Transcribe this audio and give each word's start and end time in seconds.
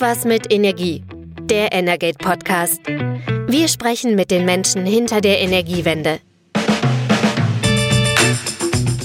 Irgendwas 0.00 0.24
mit 0.24 0.50
Energie. 0.50 1.04
Der 1.42 1.72
Energate 1.72 2.16
Podcast. 2.16 2.80
Wir 2.86 3.68
sprechen 3.68 4.14
mit 4.14 4.30
den 4.30 4.46
Menschen 4.46 4.86
hinter 4.86 5.20
der 5.20 5.40
Energiewende. 5.40 6.20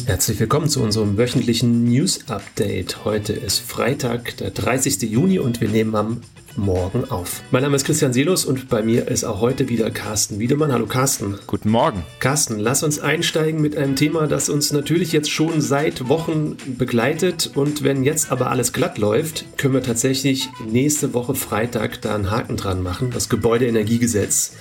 Herzlich 0.05 0.39
willkommen 0.39 0.69
zu 0.69 0.81
unserem 0.81 1.17
wöchentlichen 1.17 1.83
News 1.83 2.29
Update. 2.29 3.03
Heute 3.03 3.33
ist 3.33 3.59
Freitag, 3.59 4.37
der 4.37 4.51
30. 4.51 5.01
Juni 5.01 5.37
und 5.37 5.59
wir 5.59 5.67
nehmen 5.67 5.96
am 5.96 6.21
Morgen 6.58 7.06
auf. 7.10 7.42
Mein 7.51 7.63
Name 7.63 7.76
ist 7.76 7.85
Christian 7.85 8.13
Selus 8.13 8.46
und 8.46 8.69
bei 8.69 8.81
mir 8.81 9.08
ist 9.08 9.24
auch 9.24 9.42
heute 9.42 9.67
wieder 9.67 9.92
Carsten 9.92 10.40
Wiedemann. 10.40 10.71
Hallo 10.71 10.85
Carsten. 10.85 11.35
Guten 11.47 11.70
Morgen. 11.70 12.03
Carsten, 12.20 12.60
lass 12.60 12.83
uns 12.83 12.99
einsteigen 12.99 13.62
mit 13.62 13.76
einem 13.76 13.96
Thema, 13.96 14.28
das 14.28 14.49
uns 14.49 14.71
natürlich 14.71 15.12
jetzt 15.12 15.29
schon 15.29 15.60
seit 15.60 16.07
Wochen 16.07 16.57
begleitet 16.77 17.52
und 17.55 17.84
wenn 17.84 18.03
jetzt 18.03 18.31
aber 18.31 18.52
alles 18.52 18.73
glatt 18.73 18.98
läuft, 18.98 19.57
können 19.57 19.73
wir 19.73 19.84
tatsächlich 19.84 20.49
nächste 20.66 21.13
Woche 21.13 21.35
Freitag 21.35 22.02
da 22.02 22.15
einen 22.15 22.31
Haken 22.31 22.57
dran 22.57 22.81
machen, 22.81 23.12
das 23.12 23.29
Gebäudeenergiegesetz. 23.29 24.53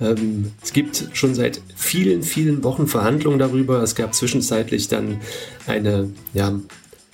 Ähm, 0.00 0.52
es 0.62 0.72
gibt 0.72 1.08
schon 1.12 1.34
seit 1.34 1.60
vielen, 1.76 2.22
vielen 2.22 2.64
Wochen 2.64 2.86
Verhandlungen 2.86 3.38
darüber. 3.38 3.82
Es 3.82 3.94
gab 3.94 4.14
zwischenzeitlich 4.14 4.88
dann 4.88 5.20
eine, 5.66 6.10
ja, 6.32 6.58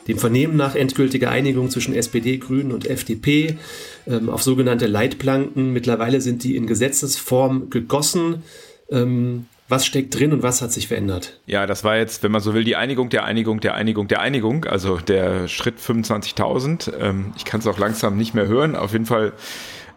dem 0.09 0.19
Vernehmen 0.19 0.57
nach 0.57 0.75
endgültige 0.75 1.31
Einigung 1.31 1.71
zwischen 1.71 1.95
SPD, 1.95 2.39
Grünen 2.39 2.73
und 2.73 2.87
FDP 2.87 3.59
ähm, 4.07 4.29
auf 4.29 4.43
sogenannte 4.43 4.87
Leitplanken. 4.87 5.73
Mittlerweile 5.73 6.21
sind 6.21 6.45
die 6.45 6.57
in 6.57 6.67
Gesetzesform 6.67 7.71
gegossen. 7.71 8.43
Ähm, 8.91 9.47
was 9.69 9.85
steckt 9.85 10.17
drin 10.17 10.33
und 10.33 10.45
was 10.45 10.63
hat 10.63 10.71
sich 10.71 10.87
verändert? 10.87 11.41
Ja, 11.47 11.67
das 11.67 11.83
war 11.83 11.97
jetzt, 11.97 12.23
wenn 12.23 12.31
man 12.31 12.41
so 12.41 12.55
will, 12.55 12.63
die 12.63 12.77
Einigung 12.77 13.09
der 13.09 13.25
Einigung 13.25 13.61
der 13.61 13.75
Einigung 13.75 14.07
der 14.07 14.21
Einigung, 14.21 14.65
also 14.65 14.99
der 14.99 15.49
Schritt 15.49 15.81
25.000. 15.81 16.93
Ähm, 17.01 17.33
ich 17.37 17.45
kann 17.45 17.59
es 17.61 17.67
auch 17.67 17.79
langsam 17.79 18.17
nicht 18.17 18.33
mehr 18.33 18.47
hören. 18.47 18.77
Auf 18.77 18.93
jeden 18.93 19.07
Fall 19.07 19.33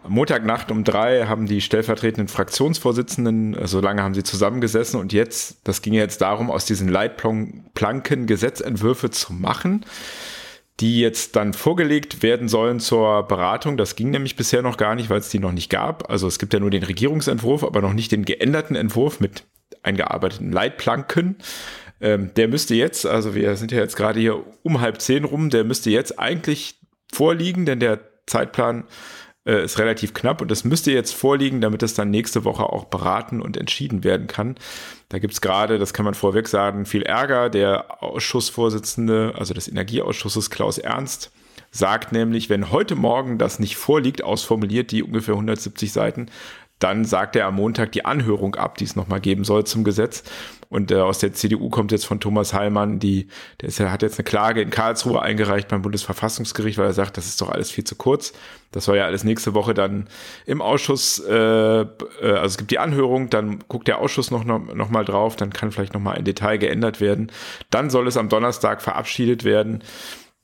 Montagnacht 0.08 0.70
um 0.70 0.84
drei 0.84 1.26
haben 1.26 1.46
die 1.46 1.60
stellvertretenden 1.60 2.28
Fraktionsvorsitzenden, 2.28 3.54
so 3.54 3.60
also 3.60 3.80
lange 3.80 4.02
haben 4.02 4.14
sie 4.14 4.22
zusammengesessen 4.22 4.98
und 4.98 5.12
jetzt, 5.12 5.58
das 5.64 5.82
ging 5.82 5.92
jetzt 5.92 6.20
darum, 6.20 6.50
aus 6.50 6.64
diesen 6.64 6.88
Leitplanken 6.88 8.26
Gesetzentwürfe 8.26 9.10
zu 9.10 9.32
machen, 9.32 9.84
die 10.80 11.00
jetzt 11.00 11.36
dann 11.36 11.52
vorgelegt 11.52 12.22
werden 12.22 12.48
sollen 12.48 12.80
zur 12.80 13.24
Beratung. 13.28 13.76
Das 13.76 13.96
ging 13.96 14.10
nämlich 14.10 14.36
bisher 14.36 14.62
noch 14.62 14.78
gar 14.78 14.94
nicht, 14.94 15.10
weil 15.10 15.20
es 15.20 15.28
die 15.28 15.38
noch 15.38 15.52
nicht 15.52 15.70
gab. 15.70 16.10
Also 16.10 16.26
es 16.26 16.38
gibt 16.38 16.54
ja 16.54 16.60
nur 16.60 16.70
den 16.70 16.82
Regierungsentwurf, 16.82 17.62
aber 17.62 17.82
noch 17.82 17.92
nicht 17.92 18.12
den 18.12 18.24
geänderten 18.24 18.76
Entwurf 18.76 19.20
mit 19.20 19.44
eingearbeiteten 19.82 20.50
Leitplanken. 20.50 21.36
Ähm, 22.00 22.30
der 22.34 22.48
müsste 22.48 22.74
jetzt, 22.74 23.04
also 23.04 23.34
wir 23.34 23.56
sind 23.56 23.72
ja 23.72 23.78
jetzt 23.78 23.96
gerade 23.96 24.18
hier 24.18 24.42
um 24.62 24.80
halb 24.80 25.00
zehn 25.02 25.24
rum, 25.24 25.50
der 25.50 25.64
müsste 25.64 25.90
jetzt 25.90 26.18
eigentlich 26.18 26.78
vorliegen, 27.12 27.66
denn 27.66 27.80
der 27.80 28.00
Zeitplan 28.26 28.84
äh, 29.46 29.64
ist 29.64 29.78
relativ 29.78 30.14
knapp 30.14 30.40
und 30.40 30.50
das 30.50 30.64
müsste 30.64 30.92
jetzt 30.92 31.14
vorliegen, 31.14 31.60
damit 31.60 31.82
es 31.82 31.94
dann 31.94 32.10
nächste 32.10 32.44
Woche 32.44 32.64
auch 32.64 32.84
beraten 32.84 33.40
und 33.40 33.56
entschieden 33.56 34.04
werden 34.04 34.26
kann. 34.26 34.56
Da 35.08 35.18
gibt 35.18 35.32
es 35.32 35.40
gerade, 35.40 35.78
das 35.78 35.94
kann 35.94 36.04
man 36.04 36.14
vorweg 36.14 36.48
sagen, 36.48 36.86
viel 36.86 37.02
Ärger. 37.02 37.50
Der 37.50 38.02
Ausschussvorsitzende, 38.02 39.34
also 39.36 39.54
des 39.54 39.68
Energieausschusses 39.68 40.50
Klaus 40.50 40.78
Ernst, 40.78 41.32
sagt 41.70 42.12
nämlich, 42.12 42.50
wenn 42.50 42.70
heute 42.70 42.96
Morgen 42.96 43.38
das 43.38 43.58
nicht 43.58 43.76
vorliegt, 43.76 44.22
ausformuliert 44.22 44.90
die 44.90 45.02
ungefähr 45.02 45.34
170 45.34 45.92
Seiten, 45.92 46.26
dann 46.80 47.04
sagt 47.04 47.36
er 47.36 47.46
am 47.46 47.54
Montag 47.54 47.92
die 47.92 48.04
Anhörung 48.04 48.56
ab, 48.56 48.76
die 48.78 48.84
es 48.84 48.96
nochmal 48.96 49.20
geben 49.20 49.44
soll 49.44 49.64
zum 49.64 49.84
Gesetz. 49.84 50.24
Und 50.70 50.92
äh, 50.92 50.96
aus 50.96 51.18
der 51.18 51.32
CDU 51.32 51.68
kommt 51.68 51.90
jetzt 51.90 52.06
von 52.06 52.20
Thomas 52.20 52.54
Heilmann, 52.54 53.00
die, 53.00 53.26
der 53.60 53.68
ist, 53.68 53.80
hat 53.80 54.02
jetzt 54.02 54.18
eine 54.18 54.24
Klage 54.24 54.62
in 54.62 54.70
Karlsruhe 54.70 55.20
eingereicht 55.20 55.68
beim 55.68 55.82
Bundesverfassungsgericht, 55.82 56.78
weil 56.78 56.86
er 56.86 56.92
sagt, 56.92 57.16
das 57.16 57.26
ist 57.26 57.40
doch 57.40 57.50
alles 57.50 57.70
viel 57.72 57.84
zu 57.84 57.96
kurz. 57.96 58.32
Das 58.70 58.84
soll 58.84 58.96
ja 58.96 59.04
alles 59.04 59.24
nächste 59.24 59.52
Woche 59.52 59.74
dann 59.74 60.06
im 60.46 60.62
Ausschuss, 60.62 61.18
äh, 61.18 61.34
äh, 61.34 61.86
also 62.22 62.46
es 62.46 62.56
gibt 62.56 62.70
die 62.70 62.78
Anhörung, 62.78 63.28
dann 63.30 63.58
guckt 63.66 63.88
der 63.88 63.98
Ausschuss 63.98 64.30
noch, 64.30 64.44
noch, 64.44 64.60
noch 64.72 64.90
mal 64.90 65.04
drauf, 65.04 65.34
dann 65.34 65.52
kann 65.52 65.72
vielleicht 65.72 65.92
noch 65.92 66.00
mal 66.00 66.14
ein 66.14 66.24
Detail 66.24 66.56
geändert 66.56 67.00
werden. 67.00 67.32
Dann 67.70 67.90
soll 67.90 68.06
es 68.06 68.16
am 68.16 68.28
Donnerstag 68.28 68.80
verabschiedet 68.80 69.42
werden 69.42 69.82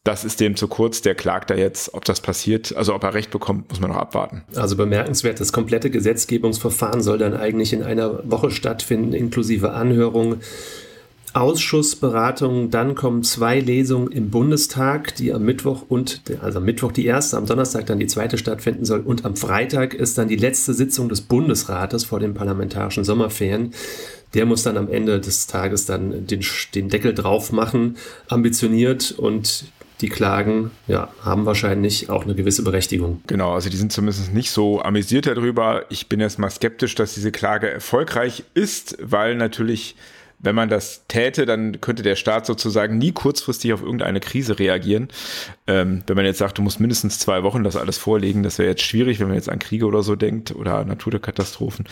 das 0.07 0.25
ist 0.25 0.41
dem 0.41 0.55
zu 0.57 0.69
kurz, 0.69 1.03
der 1.03 1.15
klagt 1.15 1.51
da 1.51 1.55
jetzt, 1.55 1.93
ob 1.95 2.05
das 2.05 2.21
passiert, 2.21 2.77
also 2.77 2.95
ob 2.95 3.03
er 3.03 3.15
Recht 3.15 3.31
bekommt, 3.31 3.69
muss 3.69 3.81
man 3.81 3.91
noch 3.91 3.99
abwarten. 3.99 4.43
Also 4.55 4.77
bemerkenswert, 4.77 5.41
das 5.41 5.53
komplette 5.53 5.91
Gesetzgebungsverfahren 5.91 7.03
soll 7.03 7.19
dann 7.19 7.35
eigentlich 7.35 7.73
in 7.73 7.83
einer 7.83 8.21
Woche 8.31 8.51
stattfinden, 8.51 9.13
inklusive 9.13 9.73
Anhörung. 9.73 10.37
Ausschussberatungen, 11.33 12.71
dann 12.71 12.95
kommen 12.95 13.23
zwei 13.23 13.61
Lesungen 13.61 14.11
im 14.11 14.31
Bundestag, 14.31 15.17
die 15.17 15.35
am 15.35 15.43
Mittwoch 15.43 15.83
und, 15.87 16.23
also 16.41 16.59
am 16.59 16.65
Mittwoch 16.65 16.93
die 16.93 17.05
erste, 17.05 17.37
am 17.37 17.45
Donnerstag 17.45 17.85
dann 17.87 17.99
die 17.99 18.07
zweite 18.07 18.39
stattfinden 18.39 18.87
soll 18.87 19.01
und 19.01 19.27
am 19.27 19.37
Freitag 19.37 19.93
ist 19.93 20.17
dann 20.17 20.29
die 20.29 20.37
letzte 20.37 20.73
Sitzung 20.73 21.11
des 21.11 21.21
Bundesrates 21.21 22.07
vor 22.07 22.21
den 22.21 22.33
parlamentarischen 22.33 23.05
Sommerferien. 23.05 23.75
Der 24.33 24.47
muss 24.47 24.63
dann 24.63 24.79
am 24.79 24.89
Ende 24.89 25.21
des 25.21 25.47
Tages 25.47 25.85
dann 25.85 26.27
den, 26.27 26.41
den 26.75 26.89
Deckel 26.89 27.13
drauf 27.13 27.53
machen, 27.53 27.97
ambitioniert 28.29 29.13
und 29.13 29.67
die 30.01 30.09
Klagen 30.09 30.71
ja, 30.87 31.09
haben 31.23 31.47
wahrscheinlich 31.47 32.11
auch 32.11 32.25
eine 32.25 32.35
gewisse 32.35 32.63
Berechtigung. 32.63 33.23
Genau, 33.27 33.55
also 33.55 33.71
die 33.71 33.77
sind 33.77 33.93
zumindest 33.93 34.33
nicht 34.35 34.51
so 34.51 34.83
amüsiert 34.83 35.27
darüber. 35.27 35.85
Ich 35.89 36.09
bin 36.09 36.21
erstmal 36.21 36.51
skeptisch, 36.51 36.95
dass 36.95 37.15
diese 37.15 37.33
Klage 37.33 37.71
erfolgreich 37.71 38.45
ist, 38.53 38.99
weil 39.01 39.37
natürlich, 39.37 39.97
wenn 40.39 40.55
man 40.55 40.69
das 40.69 41.05
täte, 41.09 41.47
dann 41.47 41.81
könnte 41.81 42.03
der 42.03 42.17
Staat 42.17 42.45
sozusagen 42.45 42.99
nie 42.99 43.13
kurzfristig 43.13 43.73
auf 43.73 43.81
irgendeine 43.81 44.21
Krise 44.21 44.59
reagieren. 44.59 45.09
Ähm, 45.67 46.03
wenn 46.07 46.17
man 46.17 46.27
jetzt 46.27 46.39
sagt, 46.39 46.59
du 46.59 46.63
musst 46.63 46.79
mindestens 46.79 47.19
zwei 47.19 47.43
Wochen 47.43 47.65
das 47.65 47.77
alles 47.77 47.97
vorlegen, 47.97 48.43
das 48.43 48.59
wäre 48.59 48.69
jetzt 48.69 48.83
schwierig, 48.83 49.19
wenn 49.19 49.29
man 49.29 49.37
jetzt 49.37 49.49
an 49.49 49.59
Kriege 49.59 49.87
oder 49.87 50.03
so 50.03 50.15
denkt 50.15 50.55
oder 50.55 50.85
Naturkatastrophen. 50.85 51.87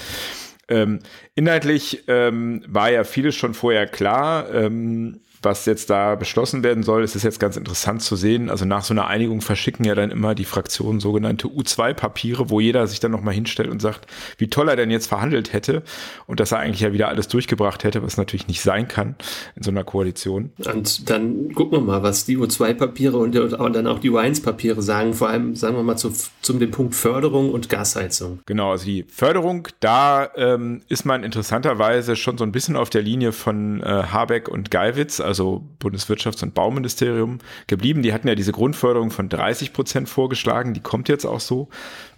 Ähm, 0.68 1.00
inhaltlich 1.34 2.04
ähm, 2.08 2.62
war 2.66 2.90
ja 2.90 3.04
vieles 3.04 3.34
schon 3.34 3.54
vorher 3.54 3.86
klar. 3.86 4.52
Ähm, 4.52 5.20
was 5.44 5.66
jetzt 5.66 5.90
da 5.90 6.14
beschlossen 6.14 6.62
werden 6.62 6.82
soll, 6.82 7.04
ist 7.04 7.16
es 7.16 7.22
jetzt 7.22 7.40
ganz 7.40 7.56
interessant 7.56 8.02
zu 8.02 8.16
sehen. 8.16 8.50
Also 8.50 8.64
nach 8.64 8.84
so 8.84 8.94
einer 8.94 9.06
Einigung 9.06 9.40
verschicken 9.40 9.84
ja 9.84 9.94
dann 9.94 10.10
immer 10.10 10.34
die 10.34 10.44
Fraktionen 10.44 11.00
sogenannte 11.00 11.48
U2-Papiere, 11.48 12.50
wo 12.50 12.60
jeder 12.60 12.86
sich 12.86 13.00
dann 13.00 13.10
nochmal 13.10 13.34
hinstellt 13.34 13.70
und 13.70 13.80
sagt, 13.80 14.06
wie 14.38 14.48
toll 14.48 14.68
er 14.68 14.76
denn 14.76 14.90
jetzt 14.90 15.06
verhandelt 15.06 15.52
hätte 15.52 15.82
und 16.26 16.40
dass 16.40 16.52
er 16.52 16.58
eigentlich 16.58 16.80
ja 16.80 16.92
wieder 16.92 17.08
alles 17.08 17.28
durchgebracht 17.28 17.84
hätte, 17.84 18.02
was 18.02 18.16
natürlich 18.16 18.48
nicht 18.48 18.62
sein 18.62 18.88
kann 18.88 19.16
in 19.56 19.62
so 19.62 19.70
einer 19.70 19.84
Koalition. 19.84 20.52
Und 20.64 21.10
dann 21.10 21.52
gucken 21.54 21.78
wir 21.78 21.80
mal, 21.80 22.02
was 22.02 22.24
die 22.24 22.38
U2-Papiere 22.38 23.16
und, 23.16 23.36
und, 23.36 23.72
dann 23.74 23.86
auch 23.86 23.98
die 23.98 24.10
U1-Papiere 24.10 24.82
sagen, 24.82 25.14
vor 25.14 25.28
allem 25.28 25.56
sagen 25.56 25.76
wir 25.76 25.82
mal 25.82 25.96
zu, 25.96 26.12
zum 26.42 26.58
dem 26.58 26.70
Punkt 26.70 26.94
Förderung 26.94 27.50
und 27.50 27.68
Gasheizung. 27.68 28.40
Genau, 28.46 28.70
also 28.70 28.84
die 28.84 29.04
Förderung, 29.08 29.68
da 29.80 30.28
ähm, 30.36 30.82
ist 30.88 31.04
man 31.04 31.24
interessanterweise 31.24 32.16
schon 32.16 32.38
so 32.38 32.44
ein 32.44 32.52
bisschen 32.52 32.76
auf 32.76 32.90
der 32.90 33.02
Linie 33.02 33.32
von 33.32 33.82
äh, 33.82 33.84
Habeck 33.84 34.48
und 34.48 34.70
Geiwitz, 34.70 35.20
also 35.20 35.33
also 35.34 35.64
Bundeswirtschafts- 35.82 36.44
und 36.44 36.54
Bauministerium, 36.54 37.38
geblieben. 37.66 38.02
Die 38.02 38.12
hatten 38.12 38.28
ja 38.28 38.36
diese 38.36 38.52
Grundförderung 38.52 39.10
von 39.10 39.28
30 39.28 39.72
Prozent 39.72 40.08
vorgeschlagen, 40.08 40.74
die 40.74 40.80
kommt 40.80 41.08
jetzt 41.08 41.24
auch 41.24 41.40
so. 41.40 41.68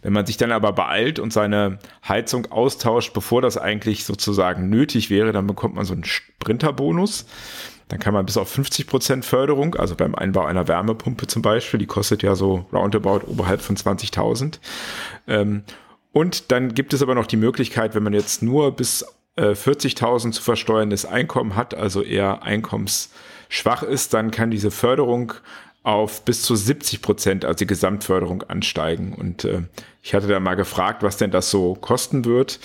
Wenn 0.03 0.13
man 0.13 0.27
sich 0.27 0.37
dann 0.37 0.53
aber 0.53 0.73
beeilt 0.73 1.19
und 1.19 1.33
seine 1.33 1.79
Heizung 2.07 2.53
austauscht, 2.53 3.15
bevor 3.15 3.41
das 3.41 3.57
eigentlich 3.57 4.05
sozusagen 4.05 4.69
nötig 4.69 5.09
wäre, 5.09 5.33
dann 5.33 5.47
bekommt 5.47 5.75
man 5.75 5.87
so 5.87 5.95
einen 5.95 6.05
Sprinterbonus. 6.05 7.27
Dann 7.89 8.01
kann 8.01 8.13
man 8.13 8.27
bis 8.27 8.37
auf 8.37 8.51
50 8.51 8.87
Prozent 8.87 9.25
Förderung, 9.25 9.77
also 9.77 9.95
beim 9.95 10.15
Einbau 10.15 10.45
einer 10.45 10.69
Wärmepumpe 10.69 11.27
zum 11.27 11.41
Beispiel, 11.41 11.79
die 11.79 11.87
kostet 11.87 12.23
ja 12.23 12.35
so 12.35 12.67
roundabout 12.73 13.27
oberhalb 13.27 13.63
von 13.63 13.77
20.000. 13.77 14.59
Ähm, 15.29 15.63
und 16.13 16.51
dann 16.51 16.75
gibt 16.75 16.95
es 16.95 17.03
aber 17.03 17.15
noch 17.15 17.27
die 17.27 17.37
Möglichkeit, 17.37 17.95
wenn 17.95 18.03
man 18.03 18.13
jetzt 18.13 18.43
nur 18.43 18.75
bis 18.75 19.05
40.000 19.37 20.29
äh, 20.29 20.31
zu 20.33 20.43
versteuerndes 20.43 21.05
Einkommen 21.05 21.57
hat, 21.57 21.75
also 21.75 22.03
eher 22.03 22.43
einkommensschwach 22.43 23.83
ist, 23.83 24.15
dann 24.15 24.31
kann 24.31 24.51
diese 24.51 24.71
Förderung 24.71 25.35
auf 25.83 26.25
bis 26.25 26.43
zu 26.43 26.57
70 26.57 27.01
Prozent, 27.01 27.45
also 27.45 27.59
die 27.59 27.67
Gesamtförderung 27.67 28.43
ansteigen. 28.43 29.13
Und 29.13 29.45
äh, 29.45 29.63
ich 30.03 30.15
hatte 30.15 30.27
da 30.27 30.41
mal 30.41 30.55
gefragt, 30.55 31.03
was 31.03 31.17
denn 31.17 31.31
das 31.31 31.51
so 31.51 31.75
kosten 31.75 32.25
wird. 32.25 32.59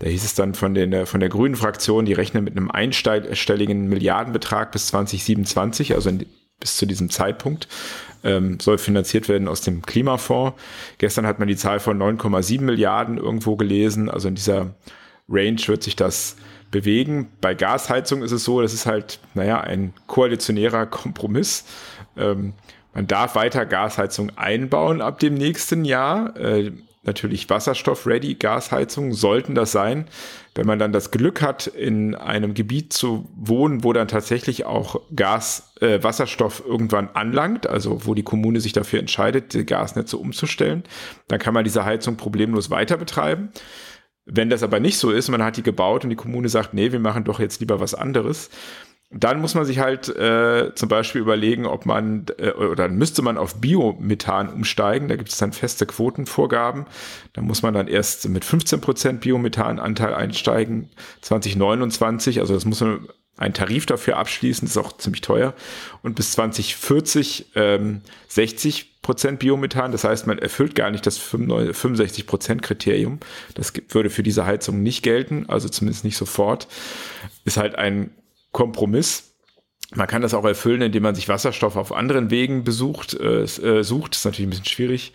Da 0.00 0.08
hieß 0.08 0.24
es 0.24 0.34
dann 0.34 0.54
von, 0.54 0.74
den, 0.74 0.92
äh, 0.92 1.06
von 1.06 1.20
der 1.20 1.28
grünen 1.28 1.54
Fraktion, 1.54 2.04
die 2.04 2.14
rechnen 2.14 2.42
mit 2.42 2.56
einem 2.56 2.70
einstelligen 2.70 3.88
Milliardenbetrag 3.88 4.72
bis 4.72 4.88
2027, 4.88 5.94
also 5.94 6.08
in, 6.08 6.26
bis 6.58 6.76
zu 6.76 6.86
diesem 6.86 7.10
Zeitpunkt, 7.10 7.68
ähm, 8.24 8.58
soll 8.58 8.78
finanziert 8.78 9.28
werden 9.28 9.46
aus 9.46 9.60
dem 9.60 9.82
Klimafonds. 9.82 10.58
Gestern 10.98 11.26
hat 11.26 11.38
man 11.38 11.46
die 11.46 11.56
Zahl 11.56 11.78
von 11.78 11.96
9,7 11.96 12.62
Milliarden 12.62 13.18
irgendwo 13.18 13.54
gelesen, 13.54 14.10
also 14.10 14.28
in 14.28 14.34
dieser 14.34 14.74
Range 15.28 15.60
wird 15.66 15.82
sich 15.82 15.96
das 15.96 16.36
bewegen. 16.70 17.28
Bei 17.40 17.54
Gasheizung 17.54 18.22
ist 18.22 18.32
es 18.32 18.44
so, 18.44 18.60
das 18.60 18.74
ist 18.74 18.86
halt, 18.86 19.20
naja, 19.34 19.60
ein 19.60 19.92
koalitionärer 20.06 20.86
Kompromiss. 20.86 21.64
Ähm, 22.16 22.52
man 22.92 23.06
darf 23.06 23.34
weiter 23.34 23.66
Gasheizung 23.66 24.30
einbauen 24.36 25.00
ab 25.00 25.18
dem 25.18 25.34
nächsten 25.34 25.84
Jahr. 25.84 26.36
Äh, 26.36 26.72
natürlich 27.02 27.48
Wasserstoff-ready 27.50 28.34
Gasheizungen 28.34 29.12
sollten 29.12 29.54
das 29.54 29.72
sein. 29.72 30.06
Wenn 30.54 30.66
man 30.66 30.78
dann 30.78 30.92
das 30.92 31.10
Glück 31.10 31.42
hat, 31.42 31.66
in 31.66 32.14
einem 32.14 32.54
Gebiet 32.54 32.92
zu 32.92 33.28
wohnen, 33.36 33.84
wo 33.84 33.92
dann 33.92 34.08
tatsächlich 34.08 34.64
auch 34.64 35.00
Gas, 35.14 35.74
äh, 35.80 36.02
Wasserstoff 36.02 36.62
irgendwann 36.64 37.08
anlangt, 37.14 37.66
also 37.66 38.06
wo 38.06 38.14
die 38.14 38.22
Kommune 38.22 38.60
sich 38.60 38.72
dafür 38.72 39.00
entscheidet, 39.00 39.54
die 39.54 39.66
Gasnetze 39.66 40.16
umzustellen, 40.16 40.84
dann 41.28 41.38
kann 41.38 41.54
man 41.54 41.64
diese 41.64 41.84
Heizung 41.84 42.16
problemlos 42.16 42.70
weiter 42.70 42.96
betreiben. 42.96 43.50
Wenn 44.26 44.50
das 44.50 44.62
aber 44.62 44.80
nicht 44.80 44.98
so 44.98 45.10
ist, 45.10 45.28
man 45.28 45.42
hat 45.42 45.56
die 45.56 45.62
gebaut 45.62 46.04
und 46.04 46.10
die 46.10 46.16
Kommune 46.16 46.48
sagt, 46.48 46.74
nee, 46.74 46.92
wir 46.92 47.00
machen 47.00 47.24
doch 47.24 47.40
jetzt 47.40 47.60
lieber 47.60 47.80
was 47.80 47.94
anderes, 47.94 48.50
dann 49.16 49.40
muss 49.40 49.54
man 49.54 49.64
sich 49.64 49.78
halt 49.78 50.08
äh, 50.08 50.74
zum 50.74 50.88
Beispiel 50.88 51.20
überlegen, 51.20 51.66
ob 51.66 51.86
man 51.86 52.26
äh, 52.38 52.50
oder 52.50 52.88
dann 52.88 52.96
müsste 52.96 53.22
man 53.22 53.38
auf 53.38 53.60
Biomethan 53.60 54.48
umsteigen. 54.48 55.08
Da 55.08 55.16
gibt 55.16 55.28
es 55.28 55.38
dann 55.38 55.52
feste 55.52 55.86
Quotenvorgaben. 55.86 56.86
Da 57.32 57.42
muss 57.42 57.62
man 57.62 57.74
dann 57.74 57.86
erst 57.86 58.28
mit 58.28 58.44
15 58.44 58.80
Prozent 58.80 59.20
Biomethananteil 59.20 60.14
einsteigen, 60.14 60.90
2029. 61.20 62.40
Also 62.40 62.54
das 62.54 62.64
muss 62.64 62.80
man 62.80 63.08
einen 63.36 63.54
Tarif 63.54 63.86
dafür 63.86 64.16
abschließen, 64.16 64.66
das 64.66 64.76
ist 64.76 64.82
auch 64.82 64.96
ziemlich 64.96 65.20
teuer. 65.20 65.54
Und 66.02 66.14
bis 66.14 66.32
2040 66.32 67.52
ähm, 67.54 68.00
60 68.28 68.93
Prozent 69.04 69.38
Biomethan. 69.38 69.92
Das 69.92 70.02
heißt, 70.02 70.26
man 70.26 70.38
erfüllt 70.38 70.74
gar 70.74 70.90
nicht 70.90 71.06
das 71.06 71.18
65 71.18 72.26
Prozent 72.26 72.62
Kriterium. 72.62 73.20
Das 73.54 73.72
würde 73.90 74.10
für 74.10 74.24
diese 74.24 74.46
Heizung 74.46 74.82
nicht 74.82 75.04
gelten, 75.04 75.44
also 75.46 75.68
zumindest 75.68 76.04
nicht 76.04 76.16
sofort. 76.16 76.66
Ist 77.44 77.56
halt 77.56 77.76
ein 77.76 78.10
Kompromiss. 78.50 79.34
Man 79.94 80.06
kann 80.08 80.22
das 80.22 80.34
auch 80.34 80.44
erfüllen, 80.44 80.80
indem 80.80 81.02
man 81.02 81.14
sich 81.14 81.28
Wasserstoff 81.28 81.76
auf 81.76 81.92
anderen 81.92 82.30
Wegen 82.30 82.64
besucht, 82.64 83.14
äh, 83.14 83.42
äh, 83.42 83.84
sucht. 83.84 84.12
Das 84.12 84.20
ist 84.20 84.24
natürlich 84.24 84.46
ein 84.46 84.50
bisschen 84.50 84.64
schwierig. 84.64 85.12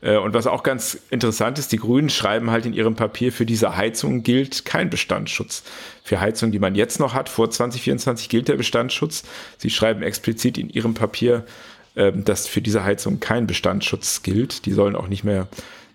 Äh, 0.00 0.16
und 0.16 0.32
was 0.32 0.46
auch 0.46 0.62
ganz 0.62 0.98
interessant 1.10 1.58
ist, 1.58 1.72
die 1.72 1.78
Grünen 1.78 2.10
schreiben 2.10 2.50
halt 2.50 2.64
in 2.64 2.72
ihrem 2.72 2.94
Papier, 2.94 3.32
für 3.32 3.44
diese 3.44 3.76
Heizung 3.76 4.22
gilt 4.22 4.64
kein 4.64 4.88
Bestandsschutz. 4.88 5.64
Für 6.04 6.20
Heizungen, 6.20 6.52
die 6.52 6.60
man 6.60 6.76
jetzt 6.76 7.00
noch 7.00 7.12
hat, 7.12 7.28
vor 7.28 7.50
2024 7.50 8.28
gilt 8.28 8.48
der 8.48 8.56
Bestandsschutz. 8.56 9.24
Sie 9.58 9.70
schreiben 9.70 10.02
explizit 10.02 10.56
in 10.58 10.70
ihrem 10.70 10.94
Papier, 10.94 11.44
äh, 11.94 12.12
dass 12.12 12.46
für 12.46 12.62
diese 12.62 12.84
Heizung 12.84 13.20
kein 13.20 13.46
Bestandsschutz 13.46 14.22
gilt. 14.22 14.66
Die 14.66 14.72
sollen 14.72 14.96
auch 14.96 15.08
nicht 15.08 15.24
mehr 15.24 15.48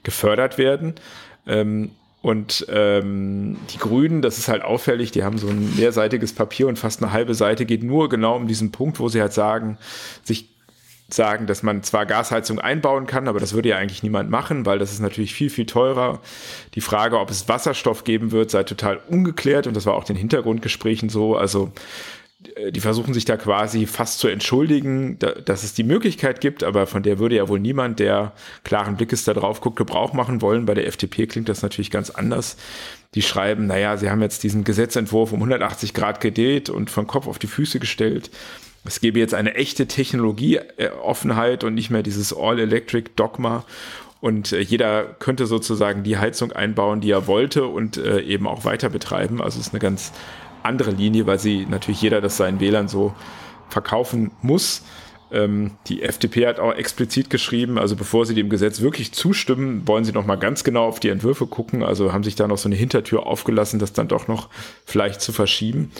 gefördert 0.03 0.57
werden. 0.57 0.95
Ähm, 1.45 1.91
und 2.21 2.65
ähm, 2.69 3.57
die 3.71 3.77
Grünen, 3.77 4.21
das 4.21 4.37
ist 4.37 4.47
halt 4.47 4.63
auffällig, 4.63 5.11
die 5.11 5.23
haben 5.23 5.37
so 5.37 5.47
ein 5.47 5.75
mehrseitiges 5.75 6.33
Papier 6.33 6.67
und 6.67 6.77
fast 6.77 7.01
eine 7.01 7.13
halbe 7.13 7.33
Seite 7.35 7.65
geht 7.65 7.83
nur 7.83 8.09
genau 8.09 8.35
um 8.35 8.47
diesen 8.47 8.71
Punkt, 8.71 8.99
wo 8.99 9.07
sie 9.07 9.21
halt 9.21 9.33
sagen, 9.33 9.77
sich 10.23 10.49
sagen, 11.09 11.47
dass 11.47 11.63
man 11.63 11.83
zwar 11.83 12.05
Gasheizung 12.05 12.59
einbauen 12.59 13.07
kann, 13.07 13.27
aber 13.27 13.39
das 13.39 13.53
würde 13.53 13.69
ja 13.69 13.77
eigentlich 13.77 14.03
niemand 14.03 14.29
machen, 14.29 14.65
weil 14.65 14.77
das 14.77 14.91
ist 14.91 14.99
natürlich 14.99 15.33
viel, 15.33 15.49
viel 15.49 15.65
teurer. 15.65 16.19
Die 16.73 16.81
Frage, 16.81 17.19
ob 17.19 17.29
es 17.29 17.47
Wasserstoff 17.47 18.03
geben 18.03 18.31
wird, 18.31 18.51
sei 18.51 18.63
total 18.63 18.99
ungeklärt 19.07 19.67
und 19.67 19.75
das 19.75 19.85
war 19.85 19.93
auch 19.93 20.03
den 20.03 20.17
Hintergrundgesprächen 20.17 21.07
so. 21.07 21.37
Also 21.37 21.71
die 22.71 22.79
versuchen 22.79 23.13
sich 23.13 23.25
da 23.25 23.37
quasi 23.37 23.85
fast 23.85 24.19
zu 24.19 24.27
entschuldigen, 24.27 25.17
dass 25.19 25.63
es 25.63 25.73
die 25.73 25.83
Möglichkeit 25.83 26.41
gibt, 26.41 26.63
aber 26.63 26.87
von 26.87 27.03
der 27.03 27.19
würde 27.19 27.35
ja 27.35 27.47
wohl 27.47 27.59
niemand, 27.59 27.99
der 27.99 28.33
klaren 28.63 28.97
Blickes 28.97 29.23
da 29.23 29.33
drauf 29.33 29.61
guckt, 29.61 29.77
Gebrauch 29.77 30.13
machen 30.13 30.41
wollen. 30.41 30.65
Bei 30.65 30.73
der 30.73 30.87
FDP 30.87 31.27
klingt 31.27 31.49
das 31.49 31.61
natürlich 31.61 31.91
ganz 31.91 32.09
anders. 32.09 32.57
Die 33.15 33.21
schreiben, 33.21 33.67
naja, 33.67 33.97
sie 33.97 34.09
haben 34.09 34.21
jetzt 34.21 34.43
diesen 34.43 34.63
Gesetzentwurf 34.63 35.31
um 35.31 35.39
180 35.39 35.93
Grad 35.93 36.21
gedreht 36.21 36.69
und 36.69 36.89
von 36.89 37.07
Kopf 37.07 37.27
auf 37.27 37.39
die 37.39 37.47
Füße 37.47 37.79
gestellt. 37.79 38.29
Es 38.85 39.01
gäbe 39.01 39.19
jetzt 39.19 39.33
eine 39.33 39.55
echte 39.55 39.87
Technologieoffenheit 39.87 41.63
und 41.63 41.73
nicht 41.73 41.89
mehr 41.89 42.03
dieses 42.03 42.35
All-Electric-Dogma. 42.35 43.65
Und 44.19 44.51
äh, 44.51 44.61
jeder 44.61 45.03
könnte 45.03 45.45
sozusagen 45.45 46.03
die 46.03 46.17
Heizung 46.17 46.51
einbauen, 46.51 47.01
die 47.01 47.11
er 47.11 47.27
wollte 47.27 47.65
und 47.65 47.97
äh, 47.97 48.21
eben 48.21 48.47
auch 48.47 48.65
weiter 48.65 48.89
betreiben. 48.89 49.41
Also 49.41 49.59
es 49.59 49.67
ist 49.67 49.73
eine 49.73 49.79
ganz 49.79 50.11
andere 50.67 50.91
Linie, 50.91 51.25
weil 51.25 51.39
sie 51.39 51.65
natürlich 51.65 52.01
jeder 52.01 52.21
das 52.21 52.37
seinen 52.37 52.59
Wählern 52.59 52.87
so 52.87 53.13
verkaufen 53.69 54.31
muss. 54.41 54.83
Ähm, 55.29 55.71
die 55.87 56.03
FDP 56.03 56.47
hat 56.47 56.59
auch 56.59 56.73
explizit 56.73 57.29
geschrieben, 57.29 57.77
also 57.77 57.95
bevor 57.95 58.25
sie 58.25 58.35
dem 58.35 58.49
Gesetz 58.49 58.81
wirklich 58.81 59.11
zustimmen, 59.11 59.87
wollen 59.87 60.05
sie 60.05 60.13
noch 60.13 60.25
mal 60.25 60.37
ganz 60.37 60.63
genau 60.63 60.87
auf 60.87 60.99
die 60.99 61.09
Entwürfe 61.09 61.47
gucken. 61.47 61.83
Also 61.83 62.13
haben 62.13 62.23
sich 62.23 62.35
da 62.35 62.47
noch 62.47 62.57
so 62.57 62.69
eine 62.69 62.75
Hintertür 62.75 63.25
aufgelassen, 63.25 63.79
das 63.79 63.93
dann 63.93 64.07
doch 64.07 64.27
noch 64.27 64.49
vielleicht 64.85 65.21
zu 65.21 65.33
verschieben. 65.33 65.91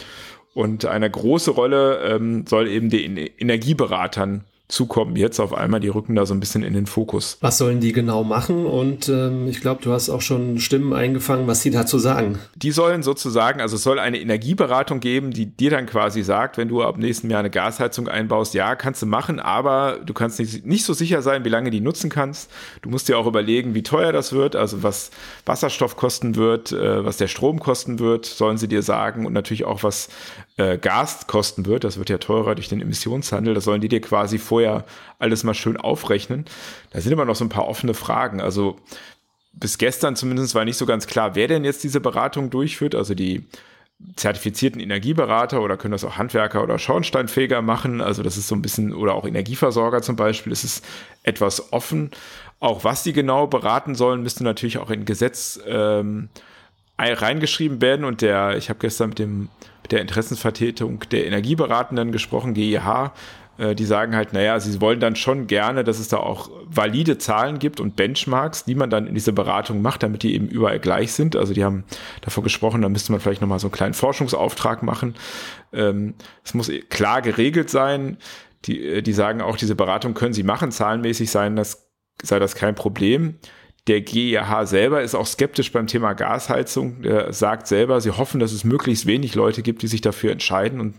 Und 0.54 0.86
eine 0.86 1.10
große 1.10 1.50
Rolle 1.50 1.98
ähm, 2.04 2.46
soll 2.46 2.68
eben 2.68 2.90
den 2.90 3.16
Energieberatern 3.16 4.44
zukommen 4.68 5.16
jetzt 5.16 5.40
auf 5.40 5.54
einmal, 5.54 5.80
die 5.80 5.88
rücken 5.88 6.14
da 6.14 6.26
so 6.26 6.34
ein 6.34 6.40
bisschen 6.40 6.62
in 6.62 6.74
den 6.74 6.84
Fokus. 6.84 7.38
Was 7.40 7.56
sollen 7.56 7.80
die 7.80 7.92
genau 7.92 8.22
machen? 8.22 8.66
Und 8.66 9.08
ähm, 9.08 9.48
ich 9.48 9.62
glaube, 9.62 9.82
du 9.82 9.92
hast 9.92 10.10
auch 10.10 10.20
schon 10.20 10.58
Stimmen 10.58 10.92
eingefangen, 10.92 11.46
was 11.46 11.62
sie 11.62 11.70
dazu 11.70 11.98
sagen. 11.98 12.38
Die 12.54 12.70
sollen 12.70 13.02
sozusagen, 13.02 13.62
also 13.62 13.76
es 13.76 13.82
soll 13.82 13.98
eine 13.98 14.20
Energieberatung 14.20 15.00
geben, 15.00 15.30
die 15.30 15.46
dir 15.46 15.70
dann 15.70 15.86
quasi 15.86 16.22
sagt, 16.22 16.58
wenn 16.58 16.68
du 16.68 16.82
ab 16.82 16.98
nächsten 16.98 17.30
Jahr 17.30 17.40
eine 17.40 17.48
Gasheizung 17.48 18.08
einbaust, 18.08 18.52
ja, 18.52 18.76
kannst 18.76 19.00
du 19.00 19.06
machen, 19.06 19.40
aber 19.40 20.00
du 20.04 20.12
kannst 20.12 20.38
nicht, 20.38 20.66
nicht 20.66 20.84
so 20.84 20.92
sicher 20.92 21.22
sein, 21.22 21.44
wie 21.44 21.48
lange 21.48 21.70
die 21.70 21.80
nutzen 21.80 22.10
kannst. 22.10 22.50
Du 22.82 22.90
musst 22.90 23.08
dir 23.08 23.16
auch 23.16 23.26
überlegen, 23.26 23.74
wie 23.74 23.82
teuer 23.82 24.12
das 24.12 24.34
wird, 24.34 24.54
also 24.54 24.82
was 24.82 25.10
Wasserstoff 25.46 25.96
kosten 25.96 26.36
wird, 26.36 26.72
äh, 26.72 27.04
was 27.06 27.16
der 27.16 27.28
Strom 27.28 27.58
kosten 27.58 27.98
wird, 27.98 28.26
sollen 28.26 28.58
sie 28.58 28.68
dir 28.68 28.82
sagen 28.82 29.24
und 29.24 29.32
natürlich 29.32 29.64
auch, 29.64 29.82
was 29.82 30.10
äh, 30.58 30.76
Gas 30.76 31.26
kosten 31.26 31.66
wird. 31.66 31.84
Das 31.84 31.98
wird 31.98 32.10
ja 32.10 32.18
teurer 32.18 32.54
durch 32.54 32.68
den 32.68 32.82
Emissionshandel. 32.82 33.54
Das 33.54 33.64
sollen 33.64 33.80
die 33.80 33.88
dir 33.88 34.00
quasi 34.00 34.38
vorher 34.38 34.84
alles 35.18 35.44
mal 35.44 35.54
schön 35.54 35.76
aufrechnen. 35.76 36.44
Da 36.90 37.00
sind 37.00 37.12
immer 37.12 37.24
noch 37.24 37.36
so 37.36 37.44
ein 37.44 37.48
paar 37.48 37.68
offene 37.68 37.94
Fragen. 37.94 38.40
Also 38.40 38.76
bis 39.52 39.78
gestern 39.78 40.16
zumindest 40.16 40.54
war 40.54 40.64
nicht 40.64 40.76
so 40.76 40.86
ganz 40.86 41.06
klar, 41.06 41.34
wer 41.34 41.48
denn 41.48 41.64
jetzt 41.64 41.84
diese 41.84 42.00
Beratung 42.00 42.50
durchführt. 42.50 42.94
Also 42.94 43.14
die 43.14 43.46
zertifizierten 44.14 44.80
Energieberater 44.80 45.60
oder 45.60 45.76
können 45.76 45.92
das 45.92 46.04
auch 46.04 46.18
Handwerker 46.18 46.62
oder 46.62 46.78
Schornsteinfeger 46.78 47.62
machen. 47.62 48.00
Also 48.00 48.22
das 48.22 48.36
ist 48.36 48.48
so 48.48 48.54
ein 48.54 48.62
bisschen, 48.62 48.92
oder 48.92 49.14
auch 49.14 49.26
Energieversorger 49.26 50.02
zum 50.02 50.16
Beispiel, 50.16 50.52
es 50.52 50.64
ist 50.64 50.84
etwas 51.22 51.72
offen. 51.72 52.10
Auch 52.60 52.84
was 52.84 53.02
die 53.02 53.12
genau 53.12 53.46
beraten 53.46 53.94
sollen, 53.94 54.22
müsste 54.22 54.44
natürlich 54.44 54.78
auch 54.78 54.90
in 54.90 55.04
Gesetz 55.04 55.60
ähm, 55.66 56.28
reingeschrieben 56.98 57.80
werden. 57.80 58.04
Und 58.04 58.20
der, 58.22 58.56
ich 58.56 58.68
habe 58.68 58.78
gestern 58.80 59.10
mit 59.10 59.18
dem 59.18 59.48
der 59.90 60.00
Interessensvertretung 60.02 61.04
der 61.10 61.26
Energieberatenden 61.26 62.12
gesprochen, 62.12 62.54
GEH. 62.54 63.12
Äh, 63.58 63.74
die 63.74 63.84
sagen 63.84 64.14
halt, 64.14 64.32
naja, 64.32 64.58
sie 64.60 64.80
wollen 64.80 65.00
dann 65.00 65.16
schon 65.16 65.46
gerne, 65.46 65.84
dass 65.84 65.98
es 65.98 66.08
da 66.08 66.18
auch 66.18 66.50
valide 66.66 67.18
Zahlen 67.18 67.58
gibt 67.58 67.80
und 67.80 67.96
Benchmarks, 67.96 68.64
die 68.64 68.74
man 68.74 68.88
dann 68.88 69.06
in 69.06 69.14
diese 69.14 69.32
Beratung 69.32 69.82
macht, 69.82 70.02
damit 70.02 70.22
die 70.22 70.34
eben 70.34 70.48
überall 70.48 70.78
gleich 70.78 71.12
sind. 71.12 71.36
Also 71.36 71.52
die 71.52 71.64
haben 71.64 71.84
davon 72.20 72.44
gesprochen, 72.44 72.82
da 72.82 72.88
müsste 72.88 73.12
man 73.12 73.20
vielleicht 73.20 73.40
nochmal 73.40 73.58
so 73.58 73.66
einen 73.66 73.72
kleinen 73.72 73.94
Forschungsauftrag 73.94 74.82
machen. 74.82 75.14
Ähm, 75.72 76.14
es 76.44 76.54
muss 76.54 76.70
klar 76.88 77.20
geregelt 77.20 77.68
sein. 77.68 78.18
Die, 78.64 78.80
äh, 78.84 79.02
die 79.02 79.12
sagen 79.12 79.40
auch, 79.40 79.56
diese 79.56 79.74
Beratung 79.74 80.14
können 80.14 80.32
sie 80.32 80.44
machen, 80.44 80.70
zahlenmäßig 80.70 81.30
sein, 81.30 81.56
das 81.56 81.88
sei 82.22 82.38
das 82.38 82.54
kein 82.54 82.74
Problem. 82.74 83.38
Der 83.88 84.02
GEH 84.02 84.66
selber 84.66 85.00
ist 85.00 85.14
auch 85.14 85.26
skeptisch 85.26 85.72
beim 85.72 85.86
Thema 85.86 86.12
Gasheizung. 86.12 87.00
Der 87.00 87.32
sagt 87.32 87.66
selber, 87.66 88.02
sie 88.02 88.10
hoffen, 88.10 88.38
dass 88.38 88.52
es 88.52 88.62
möglichst 88.62 89.06
wenig 89.06 89.34
Leute 89.34 89.62
gibt, 89.62 89.80
die 89.80 89.86
sich 89.86 90.02
dafür 90.02 90.30
entscheiden 90.30 90.78
und 90.78 90.96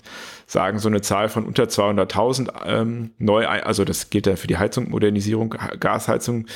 sagen, 0.48 0.79
so 0.79 0.89
eine 0.89 1.01
Zahl 1.01 1.29
von 1.29 1.46
unter 1.46 1.65
200.000 1.65 2.50
ähm, 2.65 3.12
neu, 3.19 3.48
also 3.48 3.86
das 3.86 4.10
gilt 4.10 4.25
ja 4.25 4.36
für 4.36 4.48
die 4.48 4.58
Heizung, 4.58 4.89
Modernisierung, 4.89 5.55
Gasheizung. 5.79 6.48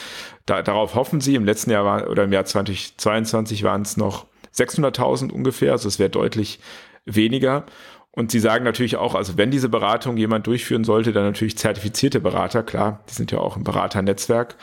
Da, 0.48 0.64
darauf 0.64 0.96
hoffen 0.96 1.22
sie. 1.22 1.36
Im 1.36 1.46
letzten 1.46 1.70
Jahr 1.70 1.86
war, 1.86 2.10
oder 2.10 2.24
im 2.24 2.34
Jahr 2.34 2.46
2022 2.46 3.62
waren 3.62 3.84
es 3.84 3.96
noch 3.96 4.26
600.000 4.56 5.32
ungefähr, 5.32 5.74
also 5.74 5.88
es 5.88 6.00
wäre 6.00 6.10
deutlich 6.10 6.60
weniger. 7.06 7.66
Und 8.16 8.32
sie 8.32 8.40
sagen 8.40 8.64
natürlich 8.64 8.96
auch, 8.96 9.16
also 9.16 9.38
wenn 9.38 9.50
diese 9.50 9.70
Beratung 9.70 10.18
jemand 10.18 10.46
durchführen 10.46 10.84
sollte, 10.84 11.14
dann 11.14 11.26
natürlich 11.26 11.58
zertifizierte 11.58 12.20
Berater, 12.20 12.62
klar, 12.62 13.04
die 13.10 13.14
sind 13.14 13.32
ja 13.32 13.40
auch 13.40 13.58
im 13.58 13.64
Beraternetzwerk. 13.64 14.56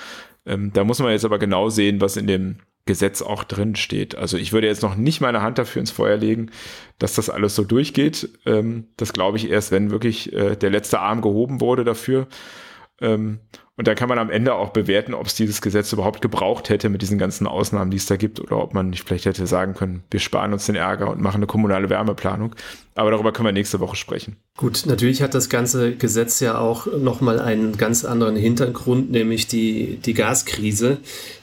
Ähm, 0.50 0.72
da 0.72 0.82
muss 0.84 0.98
man 0.98 1.12
jetzt 1.12 1.24
aber 1.24 1.38
genau 1.38 1.70
sehen, 1.70 2.00
was 2.00 2.16
in 2.16 2.26
dem 2.26 2.56
Gesetz 2.86 3.22
auch 3.22 3.44
drin 3.44 3.76
steht. 3.76 4.16
Also 4.16 4.36
ich 4.36 4.52
würde 4.52 4.66
jetzt 4.66 4.82
noch 4.82 4.96
nicht 4.96 5.20
meine 5.20 5.42
Hand 5.42 5.58
dafür 5.58 5.80
ins 5.80 5.92
Feuer 5.92 6.16
legen, 6.16 6.50
dass 6.98 7.14
das 7.14 7.30
alles 7.30 7.54
so 7.54 7.62
durchgeht. 7.62 8.28
Ähm, 8.46 8.88
das 8.96 9.12
glaube 9.12 9.36
ich 9.36 9.48
erst, 9.48 9.70
wenn 9.70 9.92
wirklich 9.92 10.32
äh, 10.32 10.56
der 10.56 10.70
letzte 10.70 10.98
Arm 10.98 11.22
gehoben 11.22 11.60
wurde 11.60 11.84
dafür. 11.84 12.26
Ähm, 13.00 13.38
und 13.80 13.86
da 13.86 13.94
kann 13.94 14.10
man 14.10 14.18
am 14.18 14.28
Ende 14.28 14.52
auch 14.52 14.74
bewerten, 14.74 15.14
ob 15.14 15.26
es 15.26 15.34
dieses 15.34 15.62
Gesetz 15.62 15.90
überhaupt 15.94 16.20
gebraucht 16.20 16.68
hätte 16.68 16.90
mit 16.90 17.00
diesen 17.00 17.16
ganzen 17.16 17.46
Ausnahmen, 17.46 17.90
die 17.90 17.96
es 17.96 18.04
da 18.04 18.16
gibt, 18.16 18.38
oder 18.38 18.58
ob 18.58 18.74
man 18.74 18.90
nicht 18.90 19.08
vielleicht 19.08 19.24
hätte 19.24 19.46
sagen 19.46 19.72
können, 19.72 20.02
wir 20.10 20.20
sparen 20.20 20.52
uns 20.52 20.66
den 20.66 20.74
Ärger 20.74 21.10
und 21.10 21.22
machen 21.22 21.38
eine 21.38 21.46
kommunale 21.46 21.88
Wärmeplanung. 21.88 22.54
Aber 22.94 23.10
darüber 23.10 23.32
können 23.32 23.46
wir 23.46 23.52
nächste 23.52 23.80
Woche 23.80 23.96
sprechen. 23.96 24.36
Gut, 24.58 24.84
natürlich 24.84 25.22
hat 25.22 25.32
das 25.32 25.48
ganze 25.48 25.96
Gesetz 25.96 26.40
ja 26.40 26.58
auch 26.58 26.88
nochmal 26.92 27.40
einen 27.40 27.78
ganz 27.78 28.04
anderen 28.04 28.36
Hintergrund, 28.36 29.10
nämlich 29.12 29.46
die, 29.46 29.98
die 30.04 30.12
Gaskrise, 30.12 30.98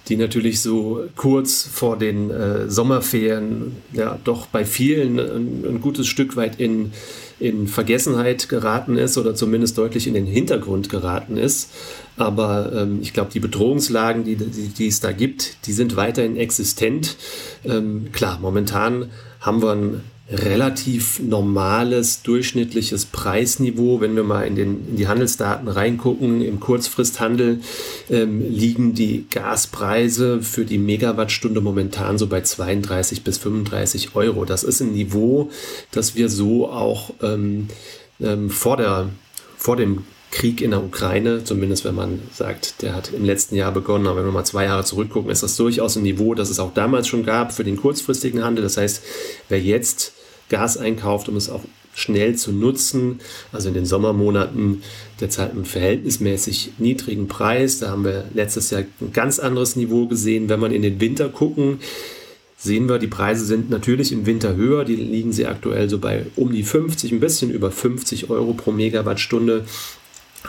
die 0.07 0.15
natürlich 0.15 0.61
so 0.61 1.05
kurz 1.15 1.63
vor 1.63 1.97
den 1.97 2.29
äh, 2.29 2.69
Sommerferien 2.69 3.77
ja 3.93 4.19
doch 4.23 4.45
bei 4.45 4.63
vielen 4.63 5.19
ein, 5.19 5.65
ein 5.67 5.81
gutes 5.81 6.05
Stück 6.05 6.35
weit 6.35 6.59
in 6.59 6.93
in 7.39 7.67
Vergessenheit 7.67 8.49
geraten 8.49 8.97
ist 8.97 9.17
oder 9.17 9.35
zumindest 9.35 9.77
deutlich 9.77 10.07
in 10.07 10.13
den 10.13 10.25
Hintergrund 10.25 10.89
geraten 10.89 11.37
ist. 11.37 11.71
Aber 12.17 12.71
ähm, 12.73 12.99
ich 13.01 13.13
glaube, 13.13 13.31
die 13.31 13.39
Bedrohungslagen, 13.39 14.23
die, 14.23 14.35
die, 14.35 14.69
die, 14.69 14.87
es 14.87 14.99
da 14.99 15.11
gibt, 15.11 15.67
die 15.67 15.73
sind 15.73 15.95
weiterhin 15.95 16.35
existent. 16.35 17.15
Ähm, 17.63 18.07
klar, 18.11 18.39
momentan 18.41 19.11
haben 19.39 19.61
wir 19.61 19.71
ein 19.71 20.01
relativ 20.29 21.19
normales, 21.19 22.21
durchschnittliches 22.21 23.05
Preisniveau. 23.05 24.01
Wenn 24.01 24.15
wir 24.15 24.23
mal 24.23 24.41
in, 24.43 24.55
den, 24.55 24.87
in 24.89 24.95
die 24.97 25.07
Handelsdaten 25.07 25.67
reingucken, 25.67 26.41
im 26.41 26.59
Kurzfristhandel 26.59 27.61
ähm, 28.09 28.41
liegen 28.41 28.93
die 28.93 29.25
Gaspreise 29.29 30.41
für 30.41 30.65
die 30.65 30.79
Megawattstunde 30.79 31.61
momentan 31.61 32.17
so 32.17 32.27
bei 32.27 32.41
32 32.41 33.23
bis 33.23 33.37
35 33.37 34.15
Euro. 34.15 34.43
Das 34.43 34.63
ist 34.63 34.81
ein 34.81 34.91
Niveau, 34.91 35.49
das 35.91 36.15
wir 36.15 36.29
so 36.29 36.69
auch 36.69 37.13
ähm, 37.21 37.67
ähm, 38.19 38.49
vor, 38.49 38.75
der, 38.75 39.09
vor 39.57 39.77
dem 39.77 40.03
Krieg 40.31 40.61
in 40.61 40.71
der 40.71 40.83
Ukraine, 40.83 41.45
zumindest 41.45 41.85
wenn 41.85 41.95
man 41.95 42.19
sagt, 42.33 42.81
der 42.81 42.93
hat 42.93 43.13
im 43.13 43.23
letzten 43.23 43.55
Jahr 43.55 43.71
begonnen, 43.71 44.07
aber 44.07 44.17
wenn 44.19 44.25
wir 44.25 44.33
mal 44.33 44.43
zwei 44.43 44.65
Jahre 44.65 44.83
zurückgucken, 44.83 45.31
ist 45.31 45.41
das 45.41 45.55
durchaus 45.55 45.95
ein 45.95 46.03
Niveau, 46.03 46.35
das 46.35 46.49
es 46.49 46.59
auch 46.59 46.73
damals 46.73 47.07
schon 47.07 47.25
gab 47.25 47.53
für 47.53 47.63
den 47.63 47.77
kurzfristigen 47.77 48.43
Handel. 48.43 48.63
Das 48.63 48.75
heißt, 48.75 49.01
wer 49.47 49.61
jetzt 49.61 50.16
Gas 50.49 50.77
einkauft, 50.77 51.29
um 51.29 51.35
es 51.35 51.49
auch 51.49 51.63
schnell 51.97 52.35
zu 52.35 52.51
nutzen. 52.51 53.19
Also 53.51 53.69
in 53.69 53.73
den 53.73 53.85
Sommermonaten 53.85 54.83
derzeit 55.19 55.51
einen 55.51 55.65
verhältnismäßig 55.65 56.73
niedrigen 56.77 57.27
Preis. 57.27 57.79
Da 57.79 57.89
haben 57.89 58.05
wir 58.05 58.25
letztes 58.33 58.69
Jahr 58.69 58.83
ein 59.01 59.13
ganz 59.13 59.39
anderes 59.39 59.75
Niveau 59.75 60.05
gesehen. 60.05 60.47
Wenn 60.47 60.59
man 60.59 60.71
in 60.71 60.83
den 60.83 61.01
Winter 61.01 61.29
gucken, 61.29 61.79
sehen 62.55 62.87
wir, 62.87 62.99
die 62.99 63.07
Preise 63.07 63.45
sind 63.45 63.69
natürlich 63.71 64.11
im 64.11 64.27
Winter 64.27 64.55
höher. 64.55 64.85
Die 64.85 64.95
liegen 64.95 65.33
sie 65.33 65.47
aktuell 65.47 65.89
so 65.89 65.97
bei 65.97 66.27
um 66.35 66.51
die 66.51 66.63
50, 66.63 67.11
ein 67.11 67.19
bisschen 67.19 67.49
über 67.49 67.71
50 67.71 68.29
Euro 68.29 68.53
pro 68.53 68.71
Megawattstunde. 68.71 69.65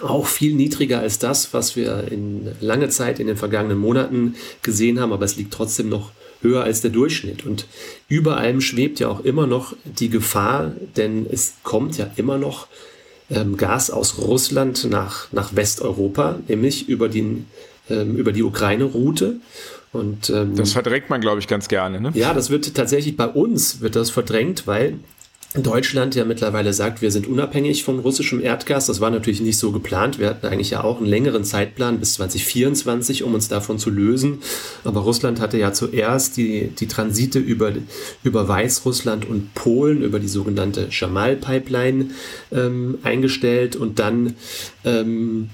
Auch 0.03 0.27
viel 0.27 0.55
niedriger 0.55 1.01
als 1.01 1.19
das, 1.19 1.55
was 1.55 1.77
wir 1.77 2.13
in 2.13 2.47
lange 2.61 2.91
Zeit 2.91 3.19
in 3.21 3.27
den 3.27 3.37
vergangenen 3.37 3.79
Monaten 3.79 4.35
gesehen 4.63 5.01
haben, 5.01 5.13
aber 5.13 5.25
es 5.25 5.37
liegt 5.37 5.53
trotzdem 5.53 5.89
noch 5.89 6.13
höher 6.43 6.63
als 6.63 6.81
der 6.81 6.91
Durchschnitt. 6.91 7.45
Und 7.45 7.67
über 8.09 8.37
allem 8.37 8.61
schwebt 8.61 9.01
ja 9.01 9.09
auch 9.09 9.21
immer 9.21 9.47
noch 9.47 9.75
die 9.85 10.09
Gefahr, 10.09 10.73
denn 10.97 11.27
es 11.31 11.55
kommt 11.63 11.99
ja 11.99 12.11
immer 12.17 12.39
noch 12.39 12.69
ähm, 13.31 13.57
Gas 13.57 13.91
aus 13.91 14.19
Russland 14.19 14.89
nach, 14.91 15.33
nach 15.33 15.55
Westeuropa, 15.55 16.39
nämlich 16.49 16.89
über, 16.89 17.09
den, 17.09 17.47
ähm, 17.91 18.17
über 18.17 18.33
die 18.33 18.43
Ukraine-Route. 18.43 19.37
Und, 19.93 20.31
ähm, 20.31 20.55
das 20.55 20.73
verdrängt 20.73 21.09
man, 21.11 21.21
glaube 21.21 21.41
ich, 21.41 21.49
ganz 21.49 21.69
gerne. 21.69 22.01
Ne? 22.01 22.13
Ja, 22.15 22.35
das 22.35 22.51
wird 22.51 22.75
tatsächlich 22.75 23.17
bei 23.17 23.27
uns 23.27 23.81
wird 23.81 23.97
das 23.97 24.11
verdrängt, 24.11 24.67
weil 24.67 24.99
Deutschland 25.55 26.15
ja 26.15 26.27
mittlerweile 26.27 26.75
sagt, 26.75 27.01
wir 27.01 27.11
sind 27.11 27.27
unabhängig 27.27 27.83
von 27.83 27.99
russischem 28.01 28.41
Erdgas. 28.41 28.87
Das 28.87 29.01
war 29.01 29.11
natürlich 29.11 29.41
nicht 29.41 29.59
so 29.59 29.73
geplant. 29.73 30.19
Wir 30.19 30.29
hatten 30.29 30.47
eigentlich 30.47 30.71
ja 30.71 30.85
auch 30.85 30.99
einen 30.99 31.07
längeren 31.07 31.43
Zeitplan 31.43 31.99
bis 32.01 32.15
2024, 32.15 33.23
um 33.23 33.33
uns 33.33 33.49
davon 33.49 33.79
zu 33.79 33.89
lösen. 33.89 34.41
Aber 34.85 35.01
Russland 35.01 35.41
hatte 35.41 35.57
ja 35.57 35.73
zuerst 35.73 36.37
die, 36.37 36.69
die 36.69 36.87
Transite 36.87 37.39
über, 37.39 37.73
über 38.23 38.47
Weißrussland 38.47 39.25
und 39.25 39.55
Polen, 39.55 40.03
über 40.03 40.19
die 40.21 40.29
sogenannte 40.29 40.89
Jamal-Pipeline 40.91 42.11
ähm, 42.53 42.99
eingestellt 43.03 43.75
und 43.75 43.99
dann 43.99 44.35
ähm, 44.85 45.49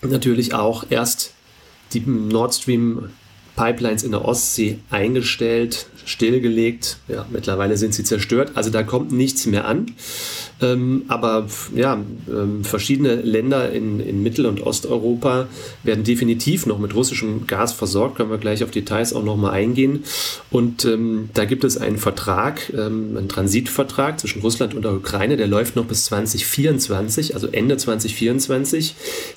natürlich 0.00 0.54
auch 0.54 0.86
erst 0.88 1.34
die 1.92 2.00
Nord 2.00 2.54
Stream 2.54 3.10
Pipelines 3.56 4.04
in 4.04 4.12
der 4.12 4.24
Ostsee 4.24 4.78
eingestellt, 4.90 5.86
stillgelegt. 6.04 6.98
Ja, 7.08 7.26
mittlerweile 7.30 7.76
sind 7.76 7.94
sie 7.94 8.04
zerstört. 8.04 8.52
Also 8.54 8.70
da 8.70 8.82
kommt 8.82 9.12
nichts 9.12 9.46
mehr 9.46 9.66
an. 9.66 9.86
Ähm, 10.62 11.04
aber 11.08 11.46
ja, 11.74 11.98
ähm, 12.28 12.64
verschiedene 12.64 13.16
Länder 13.16 13.72
in, 13.72 14.00
in 14.00 14.22
Mittel- 14.22 14.46
und 14.46 14.62
Osteuropa 14.62 15.48
werden 15.82 16.04
definitiv 16.04 16.64
noch 16.64 16.78
mit 16.78 16.94
russischem 16.94 17.46
Gas 17.46 17.72
versorgt. 17.74 18.16
Können 18.16 18.30
wir 18.30 18.38
gleich 18.38 18.64
auf 18.64 18.70
Details 18.70 19.12
auch 19.12 19.22
nochmal 19.22 19.52
eingehen. 19.52 20.04
Und 20.50 20.84
ähm, 20.86 21.28
da 21.34 21.44
gibt 21.44 21.64
es 21.64 21.76
einen 21.76 21.98
Vertrag, 21.98 22.72
ähm, 22.72 23.16
einen 23.16 23.28
Transitvertrag 23.28 24.18
zwischen 24.18 24.40
Russland 24.40 24.74
und 24.74 24.82
der 24.82 24.94
Ukraine. 24.94 25.36
Der 25.36 25.46
läuft 25.46 25.76
noch 25.76 25.84
bis 25.84 26.06
2024, 26.06 27.34
also 27.34 27.48
Ende 27.48 27.76
2024. 27.76 28.94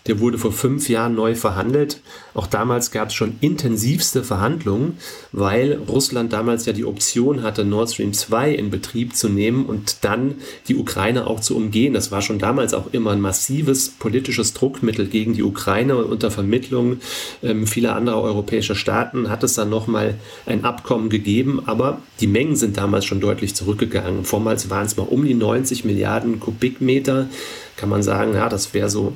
Der 0.07 0.19
wurde 0.21 0.38
vor 0.38 0.53
fünf 0.53 0.88
Jahren 0.88 1.15
neu 1.15 1.35
verhandelt. 1.35 1.99
Auch 2.33 2.47
damals 2.47 2.91
gab 2.91 3.09
es 3.09 3.15
schon 3.15 3.35
intensivste 3.41 4.23
Verhandlungen, 4.23 4.97
weil 5.33 5.79
Russland 5.89 6.31
damals 6.31 6.65
ja 6.65 6.71
die 6.71 6.85
Option 6.85 7.43
hatte, 7.43 7.65
Nord 7.65 7.91
Stream 7.91 8.13
2 8.13 8.53
in 8.53 8.69
Betrieb 8.69 9.15
zu 9.15 9.27
nehmen 9.27 9.65
und 9.65 9.97
dann 10.05 10.35
die 10.69 10.77
Ukraine 10.77 11.08
Ukraine 11.09 11.27
auch 11.27 11.39
zu 11.39 11.55
umgehen. 11.55 11.93
Das 11.93 12.11
war 12.11 12.21
schon 12.21 12.37
damals 12.37 12.73
auch 12.73 12.93
immer 12.93 13.11
ein 13.11 13.21
massives 13.21 13.89
politisches 13.89 14.53
Druckmittel 14.53 15.07
gegen 15.07 15.33
die 15.33 15.43
Ukraine 15.43 15.95
und 15.97 16.05
unter 16.05 16.29
Vermittlung 16.29 16.97
ähm, 17.41 17.65
vieler 17.65 17.95
anderer 17.95 18.21
europäischer 18.21 18.75
Staaten 18.75 19.29
hat 19.29 19.43
es 19.43 19.55
dann 19.55 19.69
nochmal 19.69 20.15
ein 20.45 20.63
Abkommen 20.63 21.09
gegeben, 21.09 21.63
aber 21.65 21.99
die 22.19 22.27
Mengen 22.27 22.55
sind 22.55 22.77
damals 22.77 23.05
schon 23.05 23.21
deutlich 23.21 23.55
zurückgegangen. 23.55 24.23
Vormals 24.23 24.69
waren 24.69 24.85
es 24.85 24.97
mal 24.97 25.03
um 25.03 25.25
die 25.25 25.33
90 25.33 25.83
Milliarden 25.83 26.39
Kubikmeter. 26.39 27.27
Kann 27.75 27.89
man 27.89 28.03
sagen, 28.03 28.33
ja, 28.35 28.47
das 28.47 28.73
wäre 28.73 28.89
so 28.89 29.13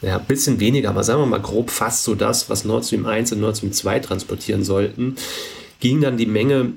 ja, 0.00 0.16
ein 0.16 0.24
bisschen 0.24 0.60
weniger, 0.60 0.90
aber 0.90 1.04
sagen 1.04 1.20
wir 1.20 1.26
mal 1.26 1.40
grob 1.40 1.70
fast 1.70 2.04
so 2.04 2.14
das, 2.14 2.48
was 2.48 2.64
Nord 2.64 2.86
Stream 2.86 3.06
1 3.06 3.32
und 3.32 3.40
Nord 3.40 3.58
Stream 3.58 3.72
2 3.72 4.00
transportieren 4.00 4.64
sollten, 4.64 5.16
ging 5.80 6.00
dann 6.00 6.16
die 6.16 6.26
Menge 6.26 6.72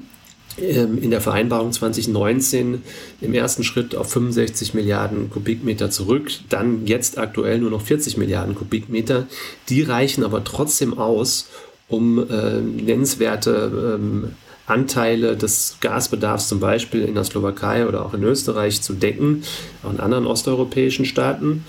in 0.58 1.12
der 1.12 1.22
Vereinbarung 1.22 1.72
2019 1.72 2.82
im 3.22 3.34
ersten 3.34 3.64
Schritt 3.64 3.96
auf 3.96 4.12
65 4.12 4.74
Milliarden 4.74 5.30
Kubikmeter 5.30 5.92
zurück, 5.92 6.32
dann 6.50 6.88
jetzt 6.88 7.20
aktuell 7.20 7.60
nur 7.60 7.70
noch 7.70 7.82
40 7.82 8.18
Milliarden 8.18 8.56
Kubikmeter. 8.56 9.28
Die 9.70 9.84
reichen 9.84 10.24
aber 10.24 10.44
trotzdem 10.44 10.98
aus, 10.98 11.48
um 11.88 12.28
äh, 12.30 12.60
nennenswerte 12.60 13.98
ähm, 14.00 14.32
Anteile 14.66 15.38
des 15.38 15.78
Gasbedarfs 15.80 16.50
zum 16.50 16.60
Beispiel 16.60 17.04
in 17.04 17.16
der 17.16 17.24
Slowakei 17.24 17.88
oder 17.88 18.06
auch 18.06 18.14
in 18.14 18.24
Österreich 18.24 18.82
zu 18.82 18.94
decken, 18.94 19.44
auch 19.84 19.92
in 19.92 20.00
anderen 20.00 20.28
osteuropäischen 20.28 21.06
Staaten. 21.06 21.64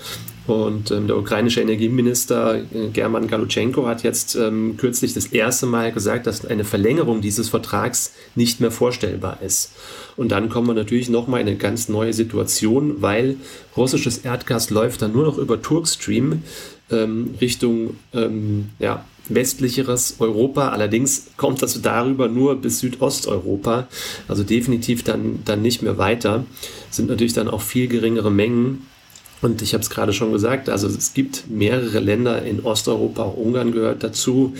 Und 0.49 0.89
ähm, 0.89 1.05
der 1.05 1.15
ukrainische 1.17 1.61
Energieminister 1.61 2.55
äh, 2.55 2.87
German 2.91 3.27
Galutschenko 3.27 3.85
hat 3.85 4.01
jetzt 4.01 4.35
ähm, 4.35 4.77
kürzlich 4.77 5.13
das 5.13 5.27
erste 5.27 5.67
Mal 5.67 5.91
gesagt, 5.91 6.25
dass 6.25 6.43
eine 6.43 6.63
Verlängerung 6.63 7.21
dieses 7.21 7.49
Vertrags 7.49 8.13
nicht 8.33 8.59
mehr 8.59 8.71
vorstellbar 8.71 9.43
ist. 9.43 9.73
Und 10.17 10.31
dann 10.31 10.49
kommen 10.49 10.65
wir 10.67 10.73
natürlich 10.73 11.07
nochmal 11.07 11.41
in 11.41 11.47
eine 11.47 11.57
ganz 11.57 11.87
neue 11.87 12.13
Situation, 12.13 13.01
weil 13.01 13.37
russisches 13.77 14.19
Erdgas 14.19 14.71
läuft 14.71 15.03
dann 15.03 15.13
nur 15.13 15.25
noch 15.25 15.37
über 15.37 15.61
Turkstream 15.61 16.41
ähm, 16.89 17.35
Richtung 17.39 17.97
ähm, 18.13 18.69
ja, 18.79 19.05
westlicheres 19.27 20.15
Europa. 20.17 20.69
Allerdings 20.69 21.27
kommt 21.37 21.61
das 21.61 21.79
darüber 21.81 22.27
nur 22.27 22.55
bis 22.55 22.79
Südosteuropa, 22.79 23.87
also 24.27 24.43
definitiv 24.43 25.03
dann, 25.03 25.43
dann 25.45 25.61
nicht 25.61 25.83
mehr 25.83 25.99
weiter. 25.99 26.45
Sind 26.89 27.09
natürlich 27.09 27.33
dann 27.33 27.47
auch 27.47 27.61
viel 27.61 27.87
geringere 27.87 28.31
Mengen. 28.31 28.87
Und 29.41 29.61
ich 29.61 29.73
habe 29.73 29.81
es 29.81 29.89
gerade 29.89 30.11
schon 30.11 30.33
gesagt, 30.33 30.69
also 30.69 30.87
es 30.87 31.13
gibt 31.13 31.49
mehrere 31.49 31.99
Länder 31.99 32.43
in 32.43 32.61
Osteuropa, 32.61 33.23
auch 33.23 33.37
Ungarn 33.37 33.71
gehört 33.71 34.03
dazu, 34.03 34.53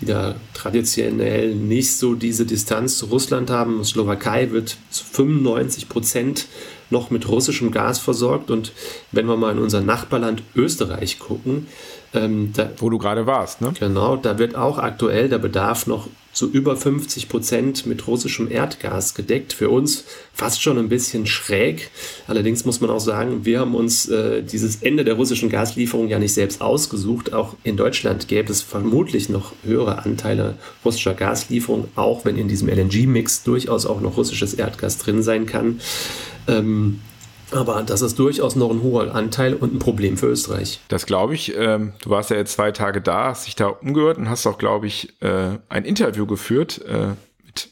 die 0.00 0.06
da 0.06 0.36
traditionell 0.54 1.54
nicht 1.54 1.96
so 1.96 2.14
diese 2.14 2.46
Distanz 2.46 2.96
zu 2.96 3.06
Russland 3.06 3.50
haben. 3.50 3.84
Slowakei 3.84 4.50
wird 4.50 4.76
zu 4.90 5.04
95 5.04 5.88
Prozent 5.88 6.46
noch 6.88 7.10
mit 7.10 7.28
russischem 7.28 7.72
Gas 7.72 7.98
versorgt. 7.98 8.50
Und 8.50 8.72
wenn 9.10 9.26
wir 9.26 9.36
mal 9.36 9.52
in 9.52 9.58
unser 9.58 9.80
Nachbarland 9.80 10.42
Österreich 10.54 11.18
gucken, 11.18 11.66
ähm, 12.14 12.52
da, 12.54 12.70
wo 12.76 12.90
du 12.90 12.98
gerade 12.98 13.26
warst, 13.26 13.60
ne? 13.60 13.72
Genau, 13.78 14.16
da 14.16 14.38
wird 14.38 14.54
auch 14.54 14.78
aktuell 14.78 15.28
der 15.28 15.38
Bedarf 15.38 15.86
noch 15.86 16.08
zu 16.32 16.50
über 16.50 16.76
50 16.76 17.28
Prozent 17.28 17.86
mit 17.86 18.06
russischem 18.06 18.50
Erdgas 18.50 19.14
gedeckt. 19.14 19.52
Für 19.52 19.70
uns 19.70 20.04
fast 20.32 20.62
schon 20.62 20.78
ein 20.78 20.88
bisschen 20.88 21.26
schräg. 21.26 21.90
Allerdings 22.26 22.64
muss 22.64 22.80
man 22.80 22.90
auch 22.90 23.00
sagen, 23.00 23.44
wir 23.44 23.60
haben 23.60 23.74
uns 23.74 24.08
äh, 24.08 24.42
dieses 24.42 24.76
Ende 24.82 25.04
der 25.04 25.14
russischen 25.14 25.50
Gaslieferung 25.50 26.08
ja 26.08 26.18
nicht 26.18 26.32
selbst 26.32 26.62
ausgesucht. 26.62 27.32
Auch 27.32 27.56
in 27.64 27.76
Deutschland 27.76 28.28
gäbe 28.28 28.50
es 28.50 28.62
vermutlich 28.62 29.28
noch 29.28 29.52
höhere 29.62 30.04
Anteile 30.04 30.56
russischer 30.84 31.14
Gaslieferung, 31.14 31.88
auch 31.96 32.24
wenn 32.24 32.38
in 32.38 32.48
diesem 32.48 32.68
LNG-Mix 32.68 33.42
durchaus 33.42 33.86
auch 33.86 34.00
noch 34.00 34.16
russisches 34.16 34.54
Erdgas 34.54 34.98
drin 34.98 35.22
sein 35.22 35.46
kann. 35.46 35.80
Ähm, 36.48 37.00
aber 37.52 37.82
das 37.82 38.02
ist 38.02 38.18
durchaus 38.18 38.56
noch 38.56 38.70
ein 38.70 38.82
hoher 38.82 39.14
Anteil 39.14 39.54
und 39.54 39.74
ein 39.74 39.78
Problem 39.78 40.16
für 40.16 40.26
Österreich. 40.26 40.80
Das 40.88 41.06
glaube 41.06 41.34
ich. 41.34 41.54
Ähm, 41.56 41.92
du 42.02 42.10
warst 42.10 42.30
ja 42.30 42.36
jetzt 42.36 42.52
zwei 42.52 42.72
Tage 42.72 43.00
da, 43.00 43.26
hast 43.26 43.46
dich 43.46 43.56
da 43.56 43.68
umgehört 43.68 44.18
und 44.18 44.28
hast 44.28 44.46
auch, 44.46 44.58
glaube 44.58 44.86
ich, 44.86 45.14
äh, 45.20 45.58
ein 45.68 45.84
Interview 45.84 46.26
geführt 46.26 46.80
äh, 46.88 47.08
mit 47.44 47.68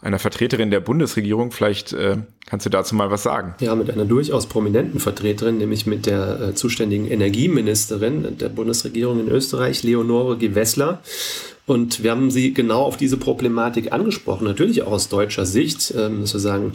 einer 0.00 0.18
Vertreterin 0.18 0.70
der 0.70 0.80
Bundesregierung. 0.80 1.52
Vielleicht 1.52 1.92
äh, 1.92 2.18
kannst 2.46 2.66
du 2.66 2.70
dazu 2.70 2.94
mal 2.94 3.10
was 3.10 3.22
sagen. 3.22 3.54
Ja, 3.60 3.74
mit 3.74 3.90
einer 3.90 4.04
durchaus 4.04 4.46
prominenten 4.46 5.00
Vertreterin, 5.00 5.58
nämlich 5.58 5.86
mit 5.86 6.06
der 6.06 6.40
äh, 6.40 6.54
zuständigen 6.54 7.06
Energieministerin 7.06 8.38
der 8.38 8.48
Bundesregierung 8.48 9.20
in 9.20 9.28
Österreich, 9.28 9.82
Leonore 9.82 10.36
Gewessler. 10.36 11.02
Und 11.66 12.02
wir 12.02 12.10
haben 12.10 12.32
sie 12.32 12.52
genau 12.52 12.82
auf 12.82 12.96
diese 12.96 13.16
Problematik 13.16 13.92
angesprochen, 13.92 14.44
natürlich 14.44 14.82
auch 14.82 14.90
aus 14.92 15.08
deutscher 15.08 15.46
Sicht, 15.46 15.94
ähm, 15.96 16.20
wir 16.20 16.40
sagen, 16.40 16.72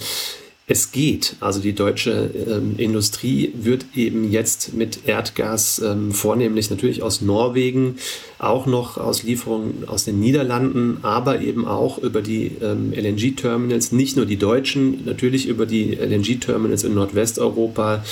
es 0.68 0.92
geht. 0.92 1.36
Also 1.42 1.60
die 1.60 1.74
deutsche 1.74 2.32
ähm, 2.50 2.76
Industrie 2.78 3.52
wird 3.54 3.86
eben 3.96 4.32
jetzt 4.32 4.74
mit 4.74 5.08
Erdgas 5.08 5.80
ähm, 5.80 6.12
vornehmlich 6.12 6.72
natürlich 6.72 7.04
aus 7.04 7.22
Norwegen, 7.22 7.98
auch 8.40 8.66
noch 8.66 8.98
aus 8.98 9.22
Lieferungen 9.22 9.88
aus 9.88 10.06
den 10.06 10.20
Niederlanden, 10.20 10.98
aber 11.04 11.42
eben 11.42 11.68
auch 11.68 12.00
über 12.00 12.24
die 12.24 12.54
ähm, 12.64 12.94
LNG-Terminals, 12.94 13.92
nicht 13.92 14.18
nur 14.18 14.26
die 14.26 14.38
deutschen, 14.38 15.06
natürlich 15.06 15.48
über 15.48 15.68
die 15.68 15.94
LNG-Terminals 15.94 16.84
in 16.84 16.96
Nordwesteuropa, 16.96 18.04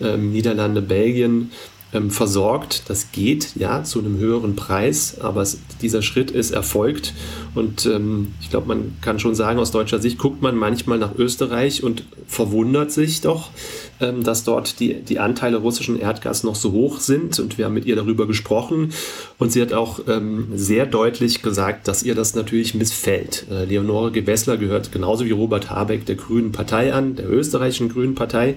ähm, 0.00 0.30
Niederlande, 0.30 0.82
Belgien 0.82 1.50
ähm, 1.92 2.10
versorgt. 2.10 2.84
Das 2.88 3.10
geht 3.10 3.56
ja 3.56 3.82
zu 3.82 3.98
einem 3.98 4.18
höheren 4.18 4.54
Preis, 4.54 5.18
aber 5.20 5.42
es, 5.42 5.58
dieser 5.82 6.02
Schritt 6.02 6.30
ist 6.30 6.52
erfolgt. 6.52 7.14
Und 7.56 7.86
ähm, 7.86 8.34
ich 8.42 8.50
glaube, 8.50 8.68
man 8.68 8.96
kann 9.00 9.18
schon 9.18 9.34
sagen, 9.34 9.58
aus 9.58 9.70
deutscher 9.70 9.98
Sicht 9.98 10.18
guckt 10.18 10.42
man 10.42 10.56
manchmal 10.56 10.98
nach 10.98 11.16
Österreich 11.16 11.82
und 11.82 12.04
verwundert 12.26 12.92
sich 12.92 13.22
doch, 13.22 13.50
ähm, 13.98 14.22
dass 14.22 14.44
dort 14.44 14.78
die, 14.78 15.00
die 15.00 15.18
Anteile 15.18 15.56
russischen 15.56 15.98
Erdgas 15.98 16.44
noch 16.44 16.54
so 16.54 16.72
hoch 16.72 17.00
sind. 17.00 17.38
Und 17.38 17.56
wir 17.56 17.64
haben 17.64 17.72
mit 17.72 17.86
ihr 17.86 17.96
darüber 17.96 18.26
gesprochen. 18.26 18.92
Und 19.38 19.52
sie 19.52 19.62
hat 19.62 19.72
auch 19.72 20.00
ähm, 20.06 20.48
sehr 20.54 20.84
deutlich 20.84 21.40
gesagt, 21.40 21.88
dass 21.88 22.02
ihr 22.02 22.14
das 22.14 22.34
natürlich 22.34 22.74
missfällt. 22.74 23.46
Äh, 23.50 23.64
Leonore 23.64 24.12
Gewessler 24.12 24.58
gehört 24.58 24.92
genauso 24.92 25.24
wie 25.24 25.30
Robert 25.30 25.70
Habeck 25.70 26.04
der 26.04 26.16
Grünen 26.16 26.52
Partei 26.52 26.92
an, 26.92 27.16
der 27.16 27.30
österreichischen 27.30 27.88
Grünen 27.88 28.14
Partei, 28.14 28.56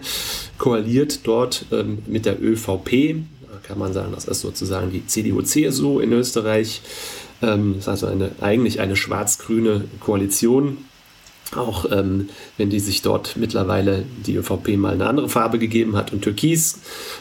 koaliert 0.58 1.22
dort 1.24 1.66
ähm, 1.72 2.00
mit 2.06 2.26
der 2.26 2.44
ÖVP. 2.44 3.16
Da 3.50 3.60
kann 3.66 3.80
man 3.80 3.94
sagen, 3.94 4.12
das 4.14 4.26
ist 4.26 4.42
sozusagen 4.42 4.92
die 4.92 5.08
CDU-CSU 5.08 6.02
in 6.02 6.12
Österreich. 6.12 6.82
Ähm, 7.42 7.74
das 7.76 7.84
ist 7.84 7.90
also 7.90 8.08
eine, 8.08 8.32
eigentlich 8.42 8.80
eine 8.80 8.96
schwarz-grüne 8.96 9.86
Koalition 10.00 10.78
auch 11.56 11.86
ähm, 11.92 12.30
wenn 12.58 12.70
die 12.70 12.80
sich 12.80 13.02
dort 13.02 13.36
mittlerweile 13.38 14.06
die 14.26 14.36
ÖVP 14.36 14.78
mal 14.78 14.94
eine 14.94 15.08
andere 15.08 15.30
Farbe 15.30 15.60
gegeben 15.60 15.96
hat 15.96 16.14
und 16.14 16.22
Türkis. 16.22 16.80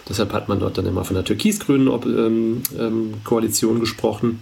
Deshalb 0.09 0.33
hat 0.33 0.49
man 0.49 0.61
dort 0.61 0.79
dann 0.79 0.87
immer 0.87 1.05
von 1.05 1.15
der 1.15 1.25
türkis-grünen 1.25 1.89
ähm, 1.89 2.63
ähm, 2.79 3.15
Koalition 3.25 3.81
gesprochen. 3.81 4.41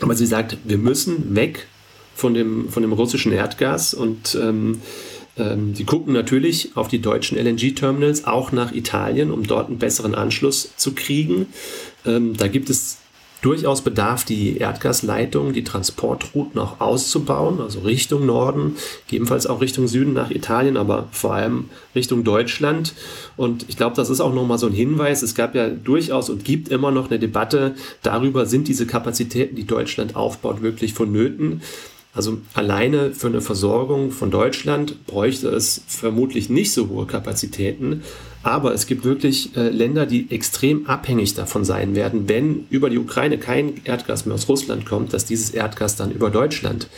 Aber 0.00 0.14
sie 0.14 0.26
sagt, 0.26 0.56
wir 0.64 0.78
müssen 0.78 1.34
weg 1.36 1.68
von 2.14 2.34
dem, 2.34 2.68
von 2.68 2.82
dem 2.82 2.92
russischen 2.92 3.32
Erdgas 3.32 3.94
und 3.94 4.36
ähm, 4.40 4.80
ähm, 5.38 5.74
die 5.74 5.84
gucken 5.84 6.12
natürlich 6.12 6.70
auf 6.74 6.88
die 6.88 7.00
deutschen 7.00 7.38
LNG-Terminals, 7.38 8.24
auch 8.24 8.52
nach 8.52 8.72
Italien, 8.72 9.30
um 9.30 9.46
dort 9.46 9.68
einen 9.68 9.78
besseren 9.78 10.14
Anschluss 10.14 10.70
zu 10.76 10.92
kriegen. 10.92 11.46
Da 12.04 12.48
gibt 12.48 12.68
es 12.68 12.98
durchaus 13.42 13.82
Bedarf, 13.82 14.24
die 14.24 14.56
Erdgasleitung, 14.56 15.52
die 15.52 15.64
Transportrouten 15.64 16.60
auch 16.60 16.80
auszubauen, 16.80 17.60
also 17.60 17.80
Richtung 17.80 18.24
Norden, 18.24 18.76
gegebenenfalls 19.06 19.46
auch 19.46 19.60
Richtung 19.60 19.88
Süden 19.88 20.14
nach 20.14 20.30
Italien, 20.30 20.76
aber 20.76 21.08
vor 21.10 21.34
allem 21.34 21.68
Richtung 21.94 22.24
Deutschland. 22.24 22.94
Und 23.36 23.66
ich 23.68 23.76
glaube, 23.76 23.96
das 23.96 24.10
ist 24.10 24.20
auch 24.20 24.32
nochmal 24.32 24.58
so 24.58 24.68
ein 24.68 24.72
Hinweis. 24.72 25.22
Es 25.22 25.34
gab 25.34 25.54
ja 25.54 25.68
durchaus 25.68 26.30
und 26.30 26.44
gibt 26.44 26.68
immer 26.68 26.92
noch 26.92 27.10
eine 27.10 27.18
Debatte 27.18 27.74
darüber, 28.02 28.46
sind 28.46 28.68
diese 28.68 28.86
Kapazitäten, 28.86 29.56
die 29.56 29.66
Deutschland 29.66 30.14
aufbaut, 30.14 30.62
wirklich 30.62 30.94
vonnöten. 30.94 31.62
Also 32.14 32.38
alleine 32.52 33.12
für 33.12 33.28
eine 33.28 33.40
Versorgung 33.40 34.10
von 34.10 34.30
Deutschland 34.30 35.06
bräuchte 35.06 35.48
es 35.48 35.82
vermutlich 35.86 36.50
nicht 36.50 36.72
so 36.72 36.88
hohe 36.88 37.06
Kapazitäten. 37.06 38.02
Aber 38.42 38.74
es 38.74 38.86
gibt 38.86 39.04
wirklich 39.04 39.56
äh, 39.56 39.70
Länder, 39.70 40.04
die 40.04 40.30
extrem 40.30 40.86
abhängig 40.86 41.34
davon 41.34 41.64
sein 41.64 41.94
werden, 41.94 42.28
wenn 42.28 42.66
über 42.70 42.90
die 42.90 42.98
Ukraine 42.98 43.38
kein 43.38 43.80
Erdgas 43.84 44.26
mehr 44.26 44.34
aus 44.34 44.48
Russland 44.48 44.84
kommt, 44.84 45.14
dass 45.14 45.24
dieses 45.24 45.50
Erdgas 45.50 45.96
dann 45.96 46.10
über 46.10 46.28
Deutschland 46.28 46.88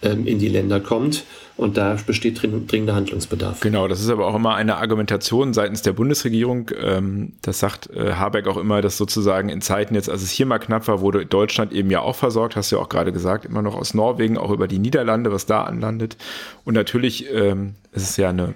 ähm, 0.00 0.26
in 0.26 0.38
die 0.38 0.48
Länder 0.48 0.80
kommt. 0.80 1.24
Und 1.62 1.76
da 1.76 1.96
besteht 2.06 2.42
dringender 2.42 2.94
Handlungsbedarf. 2.94 3.60
Genau, 3.60 3.86
das 3.86 4.00
ist 4.00 4.10
aber 4.10 4.26
auch 4.26 4.34
immer 4.34 4.56
eine 4.56 4.78
Argumentation 4.78 5.54
seitens 5.54 5.82
der 5.82 5.92
Bundesregierung. 5.92 6.70
Ähm, 6.76 7.34
das 7.42 7.60
sagt 7.60 7.88
äh, 7.90 8.14
Habeck 8.14 8.48
auch 8.48 8.56
immer, 8.56 8.82
dass 8.82 8.96
sozusagen 8.96 9.48
in 9.48 9.60
Zeiten 9.60 9.94
jetzt, 9.94 10.10
als 10.10 10.22
es 10.22 10.30
hier 10.30 10.46
mal 10.46 10.58
knapp 10.58 10.88
war, 10.88 11.00
wurde 11.00 11.24
Deutschland 11.24 11.72
eben 11.72 11.88
ja 11.90 12.00
auch 12.00 12.16
versorgt, 12.16 12.56
hast 12.56 12.72
du 12.72 12.76
ja 12.76 12.82
auch 12.82 12.88
gerade 12.88 13.12
gesagt, 13.12 13.44
immer 13.44 13.62
noch 13.62 13.76
aus 13.76 13.94
Norwegen, 13.94 14.38
auch 14.38 14.50
über 14.50 14.66
die 14.66 14.80
Niederlande, 14.80 15.30
was 15.30 15.46
da 15.46 15.62
anlandet. 15.62 16.16
Und 16.64 16.74
natürlich 16.74 17.32
ähm, 17.32 17.74
ist 17.92 18.10
es 18.10 18.16
ja 18.16 18.30
eine 18.30 18.54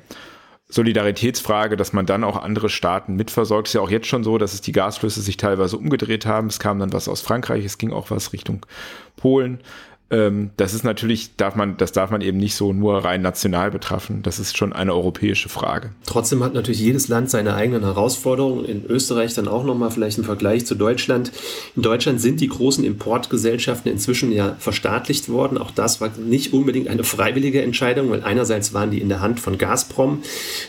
Solidaritätsfrage, 0.68 1.76
dass 1.76 1.92
man 1.92 2.06
dann 2.06 2.24
auch 2.24 2.42
andere 2.42 2.68
Staaten 2.68 3.14
mitversorgt. 3.14 3.68
Ist 3.68 3.74
ja 3.74 3.82
auch 3.82 3.90
jetzt 3.90 4.08
schon 4.08 4.24
so, 4.24 4.36
dass 4.36 4.52
es 4.52 4.62
die 4.62 4.72
Gasflüsse 4.72 5.20
sich 5.20 5.36
teilweise 5.36 5.76
umgedreht 5.78 6.26
haben. 6.26 6.48
Es 6.48 6.58
kam 6.58 6.80
dann 6.80 6.92
was 6.92 7.08
aus 7.08 7.20
Frankreich, 7.20 7.64
es 7.64 7.78
ging 7.78 7.92
auch 7.92 8.10
was 8.10 8.32
Richtung 8.32 8.66
Polen. 9.16 9.60
Ähm, 10.08 10.50
das 10.56 10.72
ist 10.72 10.84
natürlich, 10.84 11.34
darf 11.36 11.56
man, 11.56 11.76
das 11.78 11.90
darf 11.90 12.10
man 12.10 12.20
eben 12.20 12.38
nicht 12.38 12.54
so 12.54 12.72
nur 12.72 13.04
rein 13.04 13.22
national 13.22 13.72
betrachten. 13.72 14.20
Das 14.22 14.38
ist 14.38 14.56
schon 14.56 14.72
eine 14.72 14.94
europäische 14.94 15.48
Frage. 15.48 15.90
Trotzdem 16.06 16.44
hat 16.44 16.54
natürlich 16.54 16.80
jedes 16.80 17.08
Land 17.08 17.28
seine 17.28 17.54
eigenen 17.54 17.82
Herausforderungen. 17.82 18.64
In 18.64 18.84
Österreich 18.86 19.34
dann 19.34 19.48
auch 19.48 19.64
nochmal 19.64 19.90
vielleicht 19.90 20.18
ein 20.18 20.24
Vergleich 20.24 20.64
zu 20.64 20.76
Deutschland. 20.76 21.32
In 21.74 21.82
Deutschland 21.82 22.20
sind 22.20 22.40
die 22.40 22.48
großen 22.48 22.84
Importgesellschaften 22.84 23.90
inzwischen 23.90 24.30
ja 24.30 24.54
verstaatlicht 24.60 25.28
worden. 25.28 25.58
Auch 25.58 25.72
das 25.72 26.00
war 26.00 26.10
nicht 26.16 26.52
unbedingt 26.52 26.86
eine 26.86 27.02
freiwillige 27.02 27.62
Entscheidung, 27.62 28.10
weil 28.10 28.22
einerseits 28.22 28.72
waren 28.72 28.92
die 28.92 29.00
in 29.00 29.08
der 29.08 29.20
Hand 29.20 29.40
von 29.40 29.58
Gazprom. 29.58 30.22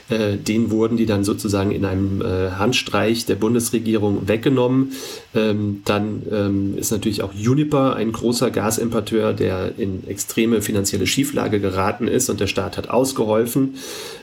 Äh, 0.09 0.37
denen 0.37 0.71
wurden 0.71 0.97
die 0.97 1.05
dann 1.05 1.23
sozusagen 1.23 1.71
in 1.71 1.85
einem 1.85 2.21
äh, 2.21 2.51
Handstreich 2.51 3.27
der 3.27 3.35
Bundesregierung 3.35 4.27
weggenommen. 4.27 4.93
Ähm, 5.35 5.83
dann 5.85 6.23
ähm, 6.31 6.77
ist 6.77 6.91
natürlich 6.91 7.21
auch 7.21 7.33
Uniper 7.35 7.95
ein 7.95 8.11
großer 8.11 8.49
Gasimporteur 8.49 9.26
Bürger, 9.27 9.33
der 9.33 9.77
in 9.77 10.07
extreme 10.07 10.61
finanzielle 10.61 11.07
Schieflage 11.07 11.59
geraten 11.59 12.07
ist 12.07 12.29
und 12.29 12.39
der 12.39 12.47
Staat 12.47 12.77
hat 12.77 12.89
ausgeholfen. 12.89 13.75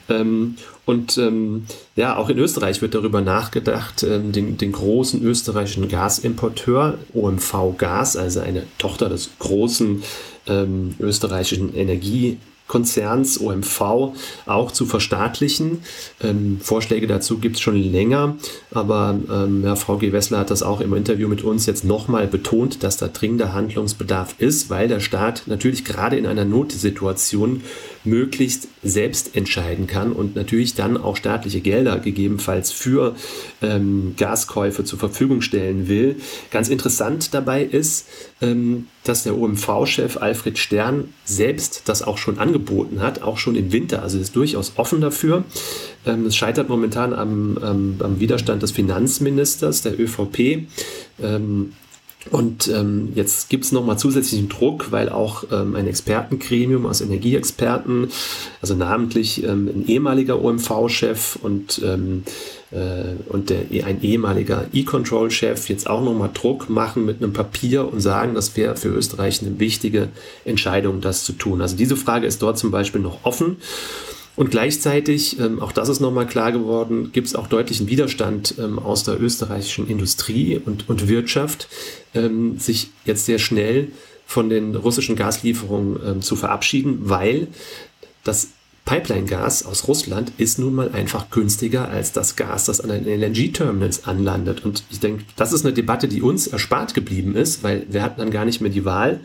Ähm, 0.09 0.57
und 0.87 1.17
ähm, 1.17 1.64
ja, 1.97 2.17
auch 2.17 2.29
in 2.29 2.38
Österreich 2.38 2.83
wird 2.83 2.95
darüber 2.95 3.21
nachgedacht, 3.21 4.03
ähm, 4.03 4.33
den, 4.33 4.59
den, 4.59 4.73
großen 4.73 5.23
österreichischen 5.23 5.88
Gasimporteur 5.88 6.99
OMV 7.14 7.77
Gas, 7.79 8.17
also 8.17 8.40
eine 8.40 8.64
Tochter 8.79 9.09
des 9.09 9.31
großen 9.38 10.03
ähm, 10.47 10.95
österreichischen 11.01 11.75
Energie 11.75 12.38
Konzerns 12.66 13.40
OMV 13.40 14.14
auch 14.46 14.70
zu 14.72 14.87
verstaatlichen. 14.87 15.83
Ähm, 16.22 16.59
Vorschläge 16.62 17.07
dazu 17.07 17.38
gibt 17.38 17.57
es 17.57 17.62
schon 17.62 17.77
länger, 17.77 18.37
aber 18.72 19.18
ähm, 19.31 19.64
ja, 19.64 19.77
Frau 19.77 19.98
Gewessler 19.98 20.38
hat 20.38 20.50
das 20.50 20.62
auch 20.62 20.81
im 20.81 20.94
Interview 20.94 21.29
mit 21.29 21.42
uns 21.42 21.66
jetzt 21.66 21.85
nochmal 21.85 22.27
betont, 22.27 22.83
dass 22.83 22.96
da 22.96 23.09
dringender 23.09 23.53
Handlungsbedarf 23.53 24.37
ist, 24.38 24.70
weil 24.70 24.88
der 24.88 25.00
Staat 25.00 25.42
natürlich 25.46 25.85
gerade 25.85 26.16
in 26.16 26.27
einer 26.27 26.44
Notsituation 26.44 27.62
möglichst 28.05 28.69
selbst 28.83 29.35
entscheiden 29.37 29.87
kann 29.87 30.12
und 30.12 30.37
natürlich 30.37 30.75
dann 30.75 30.97
auch 30.97 31.17
staatliche 31.17 31.61
Gelder 31.61 31.99
gegebenenfalls 31.99 32.71
für 32.71 33.14
ähm, 33.62 34.14
Gaskäufe 34.17 34.85
zur 34.85 34.99
Verfügung 34.99 35.40
stellen 35.40 35.88
will. 35.88 36.17
Ganz 36.51 36.69
interessant 36.69 37.35
dabei 37.35 37.62
ist, 37.62 38.07
ähm, 38.40 38.87
dass 39.05 39.23
der 39.23 39.37
OMV-Chef 39.37 40.17
Alfred 40.19 40.59
Stern 40.59 41.14
selbst 41.25 41.83
das 41.87 42.03
auch 42.03 42.19
schon 42.19 42.38
angeboten 42.38 43.01
hat, 43.01 43.23
auch 43.23 43.38
schon 43.38 43.55
im 43.55 43.73
Winter. 43.73 44.03
Also 44.03 44.19
ist 44.19 44.37
durchaus 44.37 44.73
offen 44.77 45.01
dafür. 45.01 45.45
Ähm, 46.07 46.27
es 46.27 46.37
scheitert 46.37 46.69
momentan 46.69 47.12
am, 47.12 47.59
am, 47.59 47.97
am, 48.01 48.21
Widerstand 48.21 48.62
des 48.62 48.73
Finanzministers 48.73 49.83
der 49.83 49.99
ÖVP. 49.99 50.67
Ähm, 51.23 51.73
und 52.30 52.68
ähm, 52.68 53.12
jetzt 53.14 53.50
gibt 53.50 53.64
es 53.64 53.72
nochmal 53.72 53.98
zusätzlichen 53.98 54.48
Druck, 54.48 54.90
weil 54.90 55.08
auch 55.08 55.44
ähm, 55.52 55.76
ein 55.76 55.87
Expertengremium 55.87 56.87
aus 56.87 57.00
Energieexperten, 57.00 58.08
also 58.62 58.74
namentlich 58.74 59.44
ähm, 59.44 59.68
ein 59.68 59.87
ehemaliger 59.87 60.42
OMV-Chef 60.42 61.37
und, 61.42 61.82
ähm, 61.84 62.22
äh, 62.70 63.14
und 63.28 63.50
der, 63.50 63.87
ein 63.87 64.02
ehemaliger 64.02 64.66
E-Control-Chef 64.72 65.68
jetzt 65.68 65.88
auch 65.88 66.02
nochmal 66.02 66.30
Druck 66.32 66.70
machen 66.70 67.04
mit 67.04 67.22
einem 67.22 67.32
Papier 67.32 67.92
und 67.92 68.00
sagen, 68.00 68.34
das 68.34 68.56
wäre 68.56 68.76
für 68.76 68.88
Österreich 68.88 69.42
eine 69.42 69.58
wichtige 69.58 70.08
Entscheidung, 70.44 71.00
das 71.02 71.24
zu 71.24 71.32
tun. 71.32 71.60
Also 71.60 71.76
diese 71.76 71.96
Frage 71.96 72.26
ist 72.26 72.40
dort 72.40 72.58
zum 72.58 72.70
Beispiel 72.70 73.02
noch 73.02 73.24
offen. 73.24 73.56
Und 74.37 74.51
gleichzeitig, 74.51 75.38
ähm, 75.38 75.61
auch 75.61 75.73
das 75.73 75.88
ist 75.88 76.01
nochmal 76.01 76.27
klar 76.27 76.51
geworden, 76.51 77.11
gibt 77.12 77.29
es 77.29 77.37
auch 77.37 77.47
deutlichen 77.47 77.88
Widerstand 77.88 78.57
ähm, 78.59 78.79
aus 78.79 79.05
der 79.05 79.20
österreichischen 79.20 79.88
Industrie 79.88 80.61
und, 80.64 80.88
und 80.88 81.09
Wirtschaft, 81.09 81.68
ähm, 82.14 82.59
sich 82.59 82.90
jetzt 83.05 83.27
sehr 83.27 83.38
schnell 83.38 83.88
von 84.27 84.49
den 84.49 84.75
russischen 84.75 85.16
Gaslieferungen 85.16 86.01
ähm, 86.05 86.23
zu 86.23 86.35
verabschieden, 86.35 87.01
weil 87.03 87.49
das 88.25 88.49
Pipeline-Gas 88.85 89.64
aus 89.64 89.88
Russland 89.88 90.33
ist 90.37 90.59
nun 90.59 90.75
mal 90.75 90.90
einfach 90.92 91.31
günstiger 91.31 91.88
als 91.88 92.12
das 92.12 92.37
Gas, 92.37 92.66
das 92.66 92.83
an 92.83 92.90
den 92.90 93.07
LNG-Terminals 93.07 94.07
anlandet. 94.07 94.62
Und 94.62 94.85
ich 94.90 95.01
denke, 95.01 95.25
das 95.37 95.55
ist 95.55 95.64
eine 95.64 95.73
Debatte, 95.73 96.07
die 96.07 96.20
uns 96.20 96.47
erspart 96.47 96.92
geblieben 96.92 97.35
ist, 97.35 97.62
weil 97.62 97.87
wir 97.88 98.03
hatten 98.03 98.20
dann 98.20 98.31
gar 98.31 98.44
nicht 98.44 98.61
mehr 98.61 98.70
die 98.70 98.85
Wahl. 98.85 99.20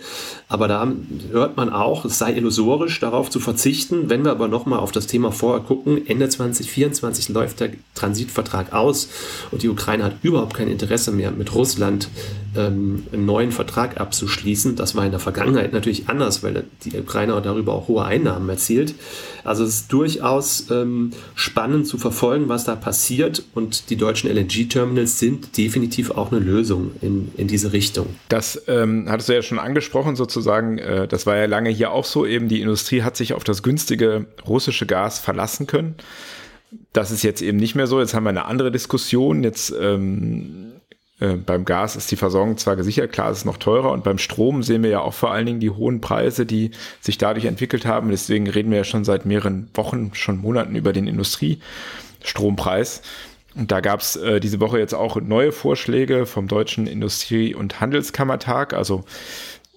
Aber 0.48 0.70
da 0.70 0.90
hört 1.32 1.58
man 1.58 1.70
auch, 1.70 2.06
es 2.06 2.18
sei 2.18 2.34
illusorisch, 2.34 3.02
darauf 3.02 3.30
zu 3.30 3.42
verzichten. 3.42 4.10
Wenn 4.10 4.24
wir 4.24 4.32
aber 4.32 4.48
nochmal 4.48 4.80
auf 4.80 4.94
das 4.94 5.08
Thema 5.08 5.34
vorher 5.34 5.62
gucken, 5.62 6.08
Ende 6.08 6.30
2024 6.30 7.28
läuft 7.28 7.60
der 7.60 7.72
Transitvertrag 7.96 8.72
aus 8.72 9.10
und 9.52 9.62
die 9.62 9.70
Ukraine 9.70 10.06
hat 10.06 10.16
überhaupt 10.24 10.54
kein 10.54 10.70
Interesse 10.70 11.12
mehr, 11.12 11.32
mit 11.32 11.54
Russland 11.54 12.08
ähm, 12.60 13.06
einen 13.14 13.26
neuen 13.26 13.52
Vertrag 13.52 14.00
abzuschließen. 14.00 14.76
Das 14.76 14.96
war 14.96 15.06
in 15.06 15.12
der 15.12 15.20
Vergangenheit 15.20 15.72
natürlich 15.72 16.10
anders, 16.10 16.44
weil 16.44 16.66
die 16.84 16.98
Ukraine 17.00 17.40
darüber 17.42 17.74
auch 17.74 17.88
hohe 17.88 18.04
Einnahmen 18.04 18.50
erzielt. 18.50 18.96
Also 19.44 19.64
es 19.64 19.82
ist 19.82 19.94
durchaus 19.94 20.70
ähm, 20.70 21.12
spannend 21.36 21.88
zu 21.88 21.98
verfolgen, 21.98 22.50
was 22.50 22.66
da 22.66 22.76
passiert 22.76 23.44
und 23.56 23.90
die 23.90 23.96
deutschen 23.96 24.30
LNG-Terminals 24.30 25.20
sind 25.20 25.58
definitiv 25.58 26.12
auch 26.12 26.32
eine 26.32 26.42
Lösung 26.42 26.92
in, 27.02 27.32
in 27.38 27.48
diese 27.48 27.72
Richtung. 27.72 28.08
Das 28.28 28.62
ähm, 28.68 29.06
hattest 29.08 29.30
du 29.30 29.34
ja 29.34 29.42
schon 29.42 29.60
angesprochen 29.60 30.16
sozusagen, 30.16 30.78
äh, 30.78 31.08
das 31.08 31.26
war 31.26 31.38
ja 31.38 31.46
lange 31.46 31.70
hier 31.70 31.92
auch 31.92 32.06
so 32.06 32.26
eben, 32.26 32.50
die 32.50 32.62
Industrie 32.62 33.04
hat 33.04 33.16
sich 33.16 33.34
auf 33.34 33.44
das 33.44 33.64
günstige 33.64 34.26
russische 34.48 34.86
Gas 34.86 35.20
verlassen 35.20 35.66
können. 35.66 35.96
Das 36.94 37.12
ist 37.12 37.24
jetzt 37.24 37.42
eben 37.42 37.58
nicht 37.58 37.76
mehr 37.76 37.88
so. 37.88 38.00
Jetzt 38.00 38.14
haben 38.14 38.24
wir 38.24 38.30
eine 38.30 38.46
andere 38.46 38.72
Diskussion. 38.72 39.44
Jetzt 39.44 39.74
ähm, 39.80 40.74
äh, 41.20 41.34
beim 41.34 41.66
Gas 41.66 41.96
ist 41.96 42.12
die 42.12 42.16
Versorgung 42.16 42.58
zwar 42.58 42.76
gesichert, 42.76 43.12
klar, 43.12 43.32
es 43.32 43.40
ist 43.40 43.46
noch 43.46 43.58
teurer. 43.58 43.92
Und 43.92 44.04
beim 44.04 44.18
Strom 44.18 44.64
sehen 44.64 44.84
wir 44.84 44.90
ja 44.90 45.02
auch 45.02 45.14
vor 45.14 45.32
allen 45.32 45.46
Dingen 45.46 45.60
die 45.60 45.70
hohen 45.70 46.02
Preise, 46.02 46.46
die 46.46 46.72
sich 47.02 47.18
dadurch 47.18 47.46
entwickelt 47.46 47.86
haben. 47.86 48.10
Deswegen 48.10 48.48
reden 48.50 48.72
wir 48.72 48.80
ja 48.80 48.84
schon 48.84 49.06
seit 49.06 49.26
mehreren 49.26 49.70
Wochen, 49.74 50.12
schon 50.14 50.38
Monaten 50.40 50.76
über 50.76 50.94
den 50.94 51.08
Industriestrompreis. 51.08 53.02
Und 53.56 53.72
da 53.72 53.82
gab 53.82 54.00
es 54.02 54.16
äh, 54.16 54.40
diese 54.40 54.60
Woche 54.60 54.80
jetzt 54.80 54.94
auch 54.94 55.20
neue 55.20 55.52
Vorschläge 55.52 56.26
vom 56.26 56.48
Deutschen 56.48 56.88
Industrie- 56.88 57.56
und 57.56 57.82
Handelskammertag. 57.82 58.74
Also 58.74 59.04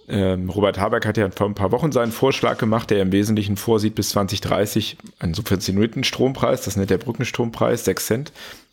ähm, 0.08 0.50
Robert 0.50 0.78
Habeck 0.78 1.06
hat 1.06 1.16
ja 1.16 1.30
vor 1.30 1.48
ein 1.48 1.54
paar 1.54 1.72
Wochen 1.72 1.90
seinen 1.90 2.12
Vorschlag 2.12 2.58
gemacht, 2.58 2.90
der 2.90 3.00
im 3.00 3.12
Wesentlichen 3.12 3.56
vorsieht, 3.56 3.94
bis 3.94 4.10
2030 4.10 4.98
einen 5.18 5.34
subventionierten 5.34 6.04
Strompreis, 6.04 6.62
das 6.62 6.76
nennt 6.76 6.90
der 6.90 6.98
Brückenstrompreis, 6.98 7.84
6 7.84 8.06
Cent. 8.06 8.32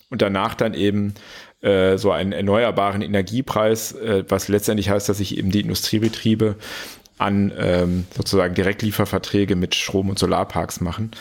Und 0.10 0.21
danach 0.21 0.55
dann 0.55 0.73
eben 0.73 1.13
äh, 1.62 1.98
so 1.98 2.12
einen 2.12 2.32
erneuerbaren 2.32 3.02
Energiepreis, 3.02 3.93
äh, 3.93 4.24
was 4.28 4.48
letztendlich 4.48 4.89
heißt, 4.89 5.10
dass 5.10 5.17
sich 5.17 5.38
eben 5.38 5.52
die 5.52 5.62
Industriebetriebe 5.62 6.56
an 7.17 7.52
ähm, 7.58 8.06
sozusagen 8.15 8.56
Direktlieferverträge 8.56 9.56
mit 9.56 9.76
Strom- 9.76 10.10
und 10.10 10.17
Solarparks 10.17 10.80
machen. 10.80 11.12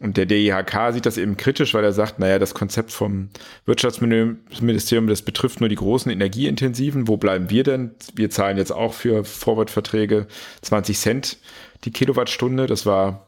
Und 0.00 0.16
der 0.16 0.26
DIHK 0.26 0.92
sieht 0.92 1.06
das 1.06 1.18
eben 1.18 1.36
kritisch, 1.36 1.74
weil 1.74 1.82
er 1.82 1.92
sagt, 1.92 2.20
naja, 2.20 2.38
das 2.38 2.54
Konzept 2.54 2.92
vom 2.92 3.30
Wirtschaftsministerium, 3.66 5.08
das 5.08 5.22
betrifft 5.22 5.60
nur 5.60 5.68
die 5.68 5.74
großen 5.74 6.10
Energieintensiven. 6.10 7.08
Wo 7.08 7.16
bleiben 7.16 7.50
wir 7.50 7.64
denn? 7.64 7.92
Wir 8.14 8.30
zahlen 8.30 8.58
jetzt 8.58 8.70
auch 8.70 8.94
für 8.94 9.24
Forward-Verträge 9.24 10.28
20 10.62 10.98
Cent 10.98 11.38
die 11.84 11.90
Kilowattstunde. 11.90 12.66
Das 12.66 12.86
war 12.86 13.27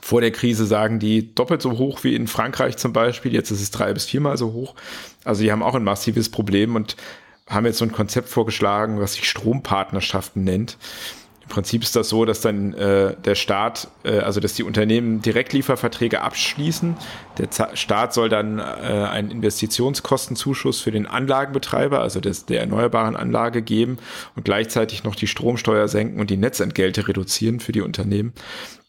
vor 0.00 0.20
der 0.20 0.30
Krise 0.30 0.66
sagen 0.66 0.98
die 0.98 1.34
doppelt 1.34 1.62
so 1.62 1.78
hoch 1.78 2.04
wie 2.04 2.14
in 2.14 2.26
Frankreich 2.26 2.76
zum 2.76 2.92
Beispiel. 2.92 3.32
Jetzt 3.32 3.50
ist 3.50 3.62
es 3.62 3.70
drei 3.70 3.92
bis 3.92 4.04
viermal 4.04 4.36
so 4.36 4.52
hoch. 4.52 4.74
Also 5.24 5.42
die 5.42 5.50
haben 5.50 5.62
auch 5.62 5.74
ein 5.74 5.84
massives 5.84 6.28
Problem 6.28 6.76
und 6.76 6.96
haben 7.48 7.66
jetzt 7.66 7.78
so 7.78 7.84
ein 7.84 7.92
Konzept 7.92 8.28
vorgeschlagen, 8.28 9.00
was 9.00 9.14
sich 9.14 9.28
Strompartnerschaften 9.28 10.44
nennt. 10.44 10.76
Im 11.42 11.48
Prinzip 11.54 11.82
ist 11.82 11.96
das 11.96 12.10
so, 12.10 12.26
dass 12.26 12.42
dann 12.42 12.74
äh, 12.74 13.16
der 13.24 13.34
Staat, 13.34 13.88
äh, 14.04 14.18
also 14.18 14.38
dass 14.38 14.52
die 14.52 14.62
Unternehmen 14.62 15.22
Direktlieferverträge 15.22 16.20
abschließen. 16.20 16.94
Der 17.38 17.50
Z 17.50 17.78
Staat 17.78 18.12
soll 18.12 18.28
dann 18.28 18.58
äh, 18.58 18.62
einen 18.62 19.30
Investitionskostenzuschuss 19.30 20.82
für 20.82 20.90
den 20.90 21.06
Anlagenbetreiber, 21.06 22.02
also 22.02 22.20
des, 22.20 22.44
der 22.44 22.60
erneuerbaren 22.60 23.16
Anlage 23.16 23.62
geben 23.62 23.96
und 24.36 24.44
gleichzeitig 24.44 25.04
noch 25.04 25.14
die 25.14 25.26
Stromsteuer 25.26 25.88
senken 25.88 26.20
und 26.20 26.28
die 26.28 26.36
Netzentgelte 26.36 27.08
reduzieren 27.08 27.60
für 27.60 27.72
die 27.72 27.80
Unternehmen 27.80 28.34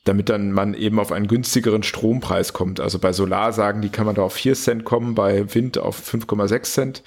damit 0.05 0.29
dann 0.29 0.51
man 0.51 0.73
eben 0.73 0.99
auf 0.99 1.11
einen 1.11 1.27
günstigeren 1.27 1.83
Strompreis 1.83 2.53
kommt. 2.53 2.79
Also 2.79 2.99
bei 2.99 3.13
Solar 3.13 3.53
sagen 3.53 3.81
die, 3.81 3.89
kann 3.89 4.05
man 4.05 4.15
da 4.15 4.23
auf 4.23 4.33
4 4.33 4.55
Cent 4.55 4.85
kommen, 4.85 5.15
bei 5.15 5.53
Wind 5.53 5.77
auf 5.77 5.99
5,6 5.99 6.63
Cent. 6.63 7.03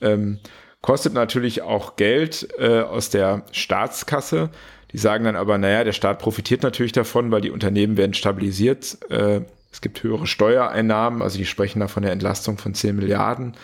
Ähm, 0.00 0.40
kostet 0.80 1.14
natürlich 1.14 1.62
auch 1.62 1.96
Geld 1.96 2.48
äh, 2.58 2.80
aus 2.80 3.10
der 3.10 3.44
Staatskasse. 3.52 4.50
Die 4.92 4.98
sagen 4.98 5.24
dann 5.24 5.36
aber, 5.36 5.58
naja, 5.58 5.84
der 5.84 5.92
Staat 5.92 6.18
profitiert 6.18 6.62
natürlich 6.62 6.92
davon, 6.92 7.30
weil 7.30 7.40
die 7.40 7.50
Unternehmen 7.50 7.96
werden 7.96 8.14
stabilisiert. 8.14 8.98
Äh, 9.10 9.40
es 9.72 9.80
gibt 9.80 10.02
höhere 10.02 10.26
Steuereinnahmen, 10.26 11.20
also 11.20 11.36
die 11.36 11.46
sprechen 11.46 11.80
da 11.80 11.88
von 11.88 12.04
der 12.04 12.12
Entlastung 12.12 12.58
von 12.58 12.74
10 12.74 12.94
Milliarden 12.94 13.56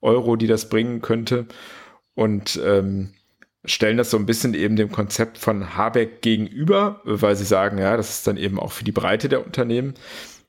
Euro, 0.00 0.36
die 0.36 0.46
das 0.46 0.68
bringen 0.70 1.02
könnte. 1.02 1.46
Und 2.14 2.58
ähm, 2.64 3.10
stellen 3.68 3.96
das 3.96 4.10
so 4.10 4.16
ein 4.16 4.26
bisschen 4.26 4.54
eben 4.54 4.76
dem 4.76 4.90
Konzept 4.90 5.38
von 5.38 5.76
Habeck 5.76 6.22
gegenüber, 6.22 7.00
weil 7.04 7.36
sie 7.36 7.44
sagen, 7.44 7.78
ja, 7.78 7.96
das 7.96 8.10
ist 8.10 8.26
dann 8.26 8.36
eben 8.36 8.58
auch 8.58 8.72
für 8.72 8.84
die 8.84 8.92
Breite 8.92 9.28
der 9.28 9.44
Unternehmen. 9.44 9.94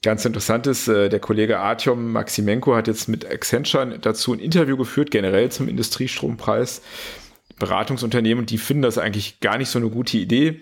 Ganz 0.02 0.24
interessant 0.24 0.66
ist, 0.66 0.88
äh, 0.88 1.10
der 1.10 1.20
Kollege 1.20 1.60
Artyom 1.60 2.14
Maximenko 2.14 2.76
hat 2.76 2.88
jetzt 2.88 3.10
mit 3.10 3.30
Accenture 3.30 4.00
dazu 4.00 4.34
ein 4.34 4.40
Interview 4.40 4.78
geführt, 4.78 5.12
generell 5.12 5.52
zum 5.52 5.68
Industriestrompreis. 5.68 6.82
Beratungsunternehmen, 7.60 8.46
die 8.46 8.58
finden 8.58 8.84
das 8.84 8.98
eigentlich 8.98 9.42
gar 9.42 9.58
nicht 9.58 9.70
so 9.70 9.78
eine 9.78 9.90
gute 9.90 10.18
Idee, 10.18 10.60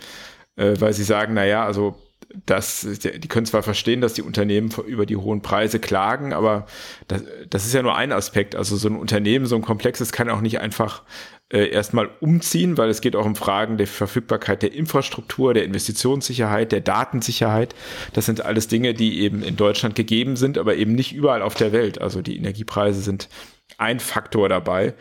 äh, 0.55 0.73
weil 0.79 0.93
sie 0.93 1.03
sagen, 1.03 1.35
na 1.35 1.45
ja, 1.45 1.63
also 1.63 1.95
das, 2.45 2.85
die 3.03 3.27
können 3.27 3.45
zwar 3.45 3.63
verstehen, 3.63 4.01
dass 4.01 4.13
die 4.13 4.21
Unternehmen 4.21 4.69
über 4.85 5.05
die 5.05 5.15
hohen 5.15 5.41
Preise 5.41 5.79
klagen, 5.79 6.33
aber 6.33 6.65
das, 7.07 7.23
das 7.49 7.65
ist 7.65 7.73
ja 7.73 7.81
nur 7.81 7.95
ein 7.95 8.11
Aspekt. 8.11 8.55
Also 8.55 8.75
so 8.75 8.89
ein 8.89 8.97
Unternehmen, 8.97 9.45
so 9.45 9.55
ein 9.55 9.61
komplexes 9.61 10.11
kann 10.11 10.29
auch 10.29 10.41
nicht 10.41 10.59
einfach 10.59 11.03
äh, 11.49 11.69
erstmal 11.69 12.09
umziehen, 12.19 12.77
weil 12.77 12.89
es 12.89 12.99
geht 12.99 13.15
auch 13.15 13.25
um 13.25 13.35
Fragen 13.35 13.77
der 13.77 13.87
Verfügbarkeit 13.87 14.61
der 14.61 14.73
Infrastruktur, 14.73 15.53
der 15.53 15.63
Investitionssicherheit, 15.63 16.71
der 16.73 16.81
Datensicherheit. 16.81 17.73
Das 18.13 18.25
sind 18.25 18.43
alles 18.43 18.67
Dinge, 18.67 18.93
die 18.93 19.21
eben 19.21 19.41
in 19.43 19.55
Deutschland 19.55 19.95
gegeben 19.95 20.35
sind, 20.35 20.57
aber 20.57 20.75
eben 20.75 20.93
nicht 20.93 21.13
überall 21.13 21.41
auf 21.41 21.55
der 21.55 21.71
Welt. 21.71 22.01
Also 22.01 22.21
die 22.21 22.35
Energiepreise 22.35 23.01
sind 23.01 23.29
ein 23.77 23.99
Faktor 23.99 24.49
dabei. 24.49 24.93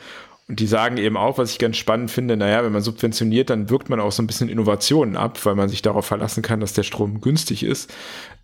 Und 0.48 0.60
die 0.60 0.66
sagen 0.66 0.96
eben 0.96 1.16
auch, 1.16 1.38
was 1.38 1.50
ich 1.50 1.58
ganz 1.58 1.76
spannend 1.76 2.10
finde, 2.10 2.36
naja, 2.36 2.62
wenn 2.62 2.72
man 2.72 2.82
subventioniert, 2.82 3.50
dann 3.50 3.68
wirkt 3.68 3.88
man 3.88 3.98
auch 3.98 4.12
so 4.12 4.22
ein 4.22 4.28
bisschen 4.28 4.48
Innovationen 4.48 5.16
ab, 5.16 5.44
weil 5.44 5.56
man 5.56 5.68
sich 5.68 5.82
darauf 5.82 6.06
verlassen 6.06 6.42
kann, 6.42 6.60
dass 6.60 6.72
der 6.72 6.84
Strom 6.84 7.20
günstig 7.20 7.64
ist. 7.64 7.92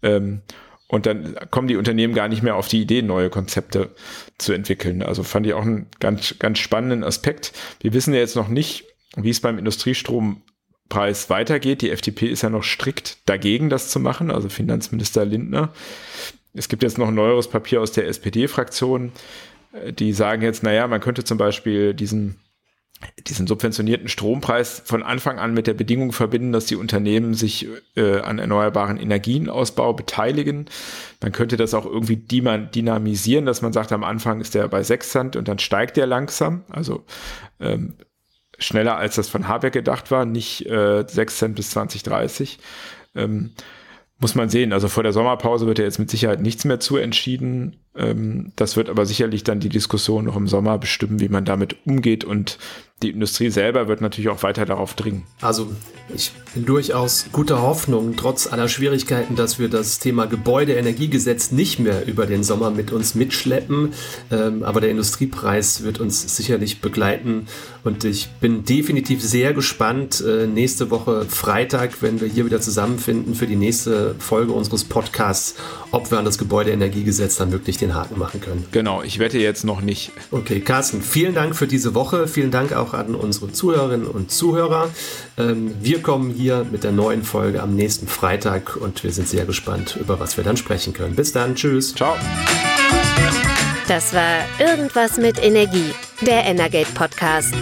Ähm, 0.02 0.40
und 0.88 1.06
dann 1.06 1.36
kommen 1.50 1.68
die 1.68 1.76
Unternehmen 1.76 2.12
gar 2.12 2.28
nicht 2.28 2.42
mehr 2.42 2.56
auf 2.56 2.68
die 2.68 2.82
Idee, 2.82 3.02
neue 3.02 3.30
Konzepte 3.30 3.90
zu 4.36 4.52
entwickeln. 4.52 5.02
Also 5.02 5.22
fand 5.22 5.46
ich 5.46 5.54
auch 5.54 5.62
einen 5.62 5.86
ganz, 6.00 6.34
ganz 6.38 6.58
spannenden 6.58 7.04
Aspekt. 7.04 7.52
Wir 7.80 7.94
wissen 7.94 8.12
ja 8.12 8.20
jetzt 8.20 8.36
noch 8.36 8.48
nicht, 8.48 8.84
wie 9.16 9.30
es 9.30 9.40
beim 9.40 9.58
Industriestrompreis 9.58 11.30
weitergeht. 11.30 11.82
Die 11.82 11.90
FDP 11.90 12.26
ist 12.26 12.42
ja 12.42 12.50
noch 12.50 12.64
strikt 12.64 13.18
dagegen, 13.26 13.70
das 13.70 13.88
zu 13.88 14.00
machen, 14.00 14.30
also 14.30 14.48
Finanzminister 14.48 15.24
Lindner. 15.24 15.72
Es 16.52 16.68
gibt 16.68 16.82
jetzt 16.82 16.98
noch 16.98 17.08
ein 17.08 17.14
neueres 17.14 17.48
Papier 17.48 17.80
aus 17.80 17.92
der 17.92 18.06
SPD-Fraktion, 18.08 19.12
die 19.90 20.12
sagen 20.12 20.42
jetzt, 20.42 20.62
naja, 20.62 20.86
man 20.86 21.00
könnte 21.00 21.24
zum 21.24 21.38
Beispiel 21.38 21.94
diesen 21.94 22.36
diesen 23.26 23.46
subventionierten 23.46 24.08
Strompreis 24.08 24.82
von 24.84 25.02
Anfang 25.02 25.38
an 25.38 25.54
mit 25.54 25.66
der 25.66 25.74
Bedingung 25.74 26.12
verbinden, 26.12 26.52
dass 26.52 26.66
die 26.66 26.76
Unternehmen 26.76 27.34
sich 27.34 27.68
äh, 27.96 28.20
an 28.20 28.38
erneuerbaren 28.38 28.96
Energienausbau 28.96 29.92
beteiligen. 29.92 30.66
Man 31.20 31.32
könnte 31.32 31.56
das 31.56 31.74
auch 31.74 31.86
irgendwie 31.86 32.16
dynamisieren, 32.16 33.46
dass 33.46 33.62
man 33.62 33.72
sagt, 33.72 33.92
am 33.92 34.04
Anfang 34.04 34.40
ist 34.40 34.54
der 34.54 34.68
bei 34.68 34.82
6 34.82 35.10
Cent 35.10 35.36
und 35.36 35.48
dann 35.48 35.58
steigt 35.58 35.96
der 35.96 36.06
langsam, 36.06 36.64
also 36.68 37.04
ähm, 37.60 37.96
schneller 38.58 38.96
als 38.96 39.16
das 39.16 39.28
von 39.28 39.48
Habeck 39.48 39.72
gedacht 39.72 40.10
war, 40.10 40.24
nicht 40.24 40.66
äh, 40.66 41.04
6 41.06 41.38
Cent 41.38 41.56
bis 41.56 41.70
2030. 41.70 42.58
Ähm, 43.14 43.50
muss 44.22 44.34
man 44.36 44.48
sehen. 44.48 44.72
Also 44.72 44.88
vor 44.88 45.02
der 45.02 45.12
Sommerpause 45.12 45.66
wird 45.66 45.80
ja 45.80 45.84
jetzt 45.84 45.98
mit 45.98 46.08
Sicherheit 46.08 46.40
nichts 46.40 46.64
mehr 46.64 46.78
zu 46.78 46.96
entschieden. 46.96 47.76
Ähm, 47.96 48.52
das 48.56 48.76
wird 48.76 48.88
aber 48.88 49.06
sicherlich 49.06 49.44
dann 49.44 49.60
die 49.60 49.68
Diskussion 49.68 50.24
noch 50.24 50.36
im 50.36 50.48
Sommer 50.48 50.78
bestimmen, 50.78 51.20
wie 51.20 51.28
man 51.28 51.44
damit 51.44 51.76
umgeht 51.86 52.24
und 52.24 52.58
die 53.02 53.10
Industrie 53.10 53.50
selber 53.50 53.88
wird 53.88 54.00
natürlich 54.00 54.28
auch 54.28 54.42
weiter 54.42 54.64
darauf 54.64 54.94
dringen. 54.94 55.24
Also 55.40 55.72
ich 56.14 56.32
bin 56.54 56.64
durchaus 56.64 57.26
guter 57.32 57.62
Hoffnung, 57.62 58.14
trotz 58.16 58.46
aller 58.46 58.68
Schwierigkeiten, 58.68 59.34
dass 59.34 59.58
wir 59.58 59.68
das 59.68 59.98
Thema 59.98 60.26
Gebäudeenergiegesetz 60.26 61.52
nicht 61.52 61.78
mehr 61.78 62.06
über 62.06 62.26
den 62.26 62.44
Sommer 62.44 62.70
mit 62.70 62.92
uns 62.92 63.14
mitschleppen. 63.14 63.92
Ähm, 64.30 64.62
aber 64.62 64.80
der 64.80 64.90
Industriepreis 64.90 65.82
wird 65.82 66.00
uns 66.00 66.36
sicherlich 66.36 66.80
begleiten. 66.80 67.46
Und 67.82 68.04
ich 68.04 68.28
bin 68.40 68.64
definitiv 68.64 69.22
sehr 69.22 69.52
gespannt, 69.52 70.22
äh, 70.24 70.46
nächste 70.46 70.90
Woche 70.90 71.24
Freitag, 71.28 72.02
wenn 72.02 72.20
wir 72.20 72.28
hier 72.28 72.46
wieder 72.46 72.60
zusammenfinden 72.60 73.34
für 73.34 73.46
die 73.46 73.56
nächste 73.56 74.14
Folge 74.18 74.52
unseres 74.52 74.84
Podcasts, 74.84 75.56
ob 75.90 76.10
wir 76.10 76.18
an 76.18 76.24
das 76.24 76.38
Gebäudeenergiegesetz 76.38 77.36
dann 77.36 77.50
wirklich 77.50 77.78
den 77.82 77.94
Haken 77.94 78.18
machen 78.18 78.40
können. 78.40 78.64
Genau, 78.72 79.02
ich 79.02 79.18
wette 79.18 79.38
jetzt 79.38 79.64
noch 79.64 79.82
nicht. 79.82 80.12
Okay, 80.30 80.60
Carsten, 80.60 81.02
vielen 81.02 81.34
Dank 81.34 81.56
für 81.56 81.66
diese 81.66 81.94
Woche. 81.94 82.28
Vielen 82.28 82.50
Dank 82.50 82.72
auch 82.72 82.94
an 82.94 83.14
unsere 83.14 83.52
Zuhörerinnen 83.52 84.06
und 84.06 84.30
Zuhörer. 84.30 84.88
Ähm, 85.36 85.74
wir 85.80 86.00
kommen 86.00 86.30
hier 86.30 86.64
mit 86.70 86.84
der 86.84 86.92
neuen 86.92 87.22
Folge 87.22 87.62
am 87.62 87.74
nächsten 87.74 88.08
Freitag 88.08 88.76
und 88.76 89.04
wir 89.04 89.12
sind 89.12 89.28
sehr 89.28 89.44
gespannt, 89.44 89.98
über 90.00 90.18
was 90.20 90.36
wir 90.36 90.44
dann 90.44 90.56
sprechen 90.56 90.92
können. 90.92 91.16
Bis 91.16 91.32
dann, 91.32 91.54
tschüss. 91.54 91.94
Ciao. 91.94 92.14
Das 93.88 94.14
war 94.14 94.44
Irgendwas 94.58 95.16
mit 95.18 95.42
Energie, 95.42 95.92
der 96.20 96.44
Energate 96.44 96.92
Podcast. 96.94 97.54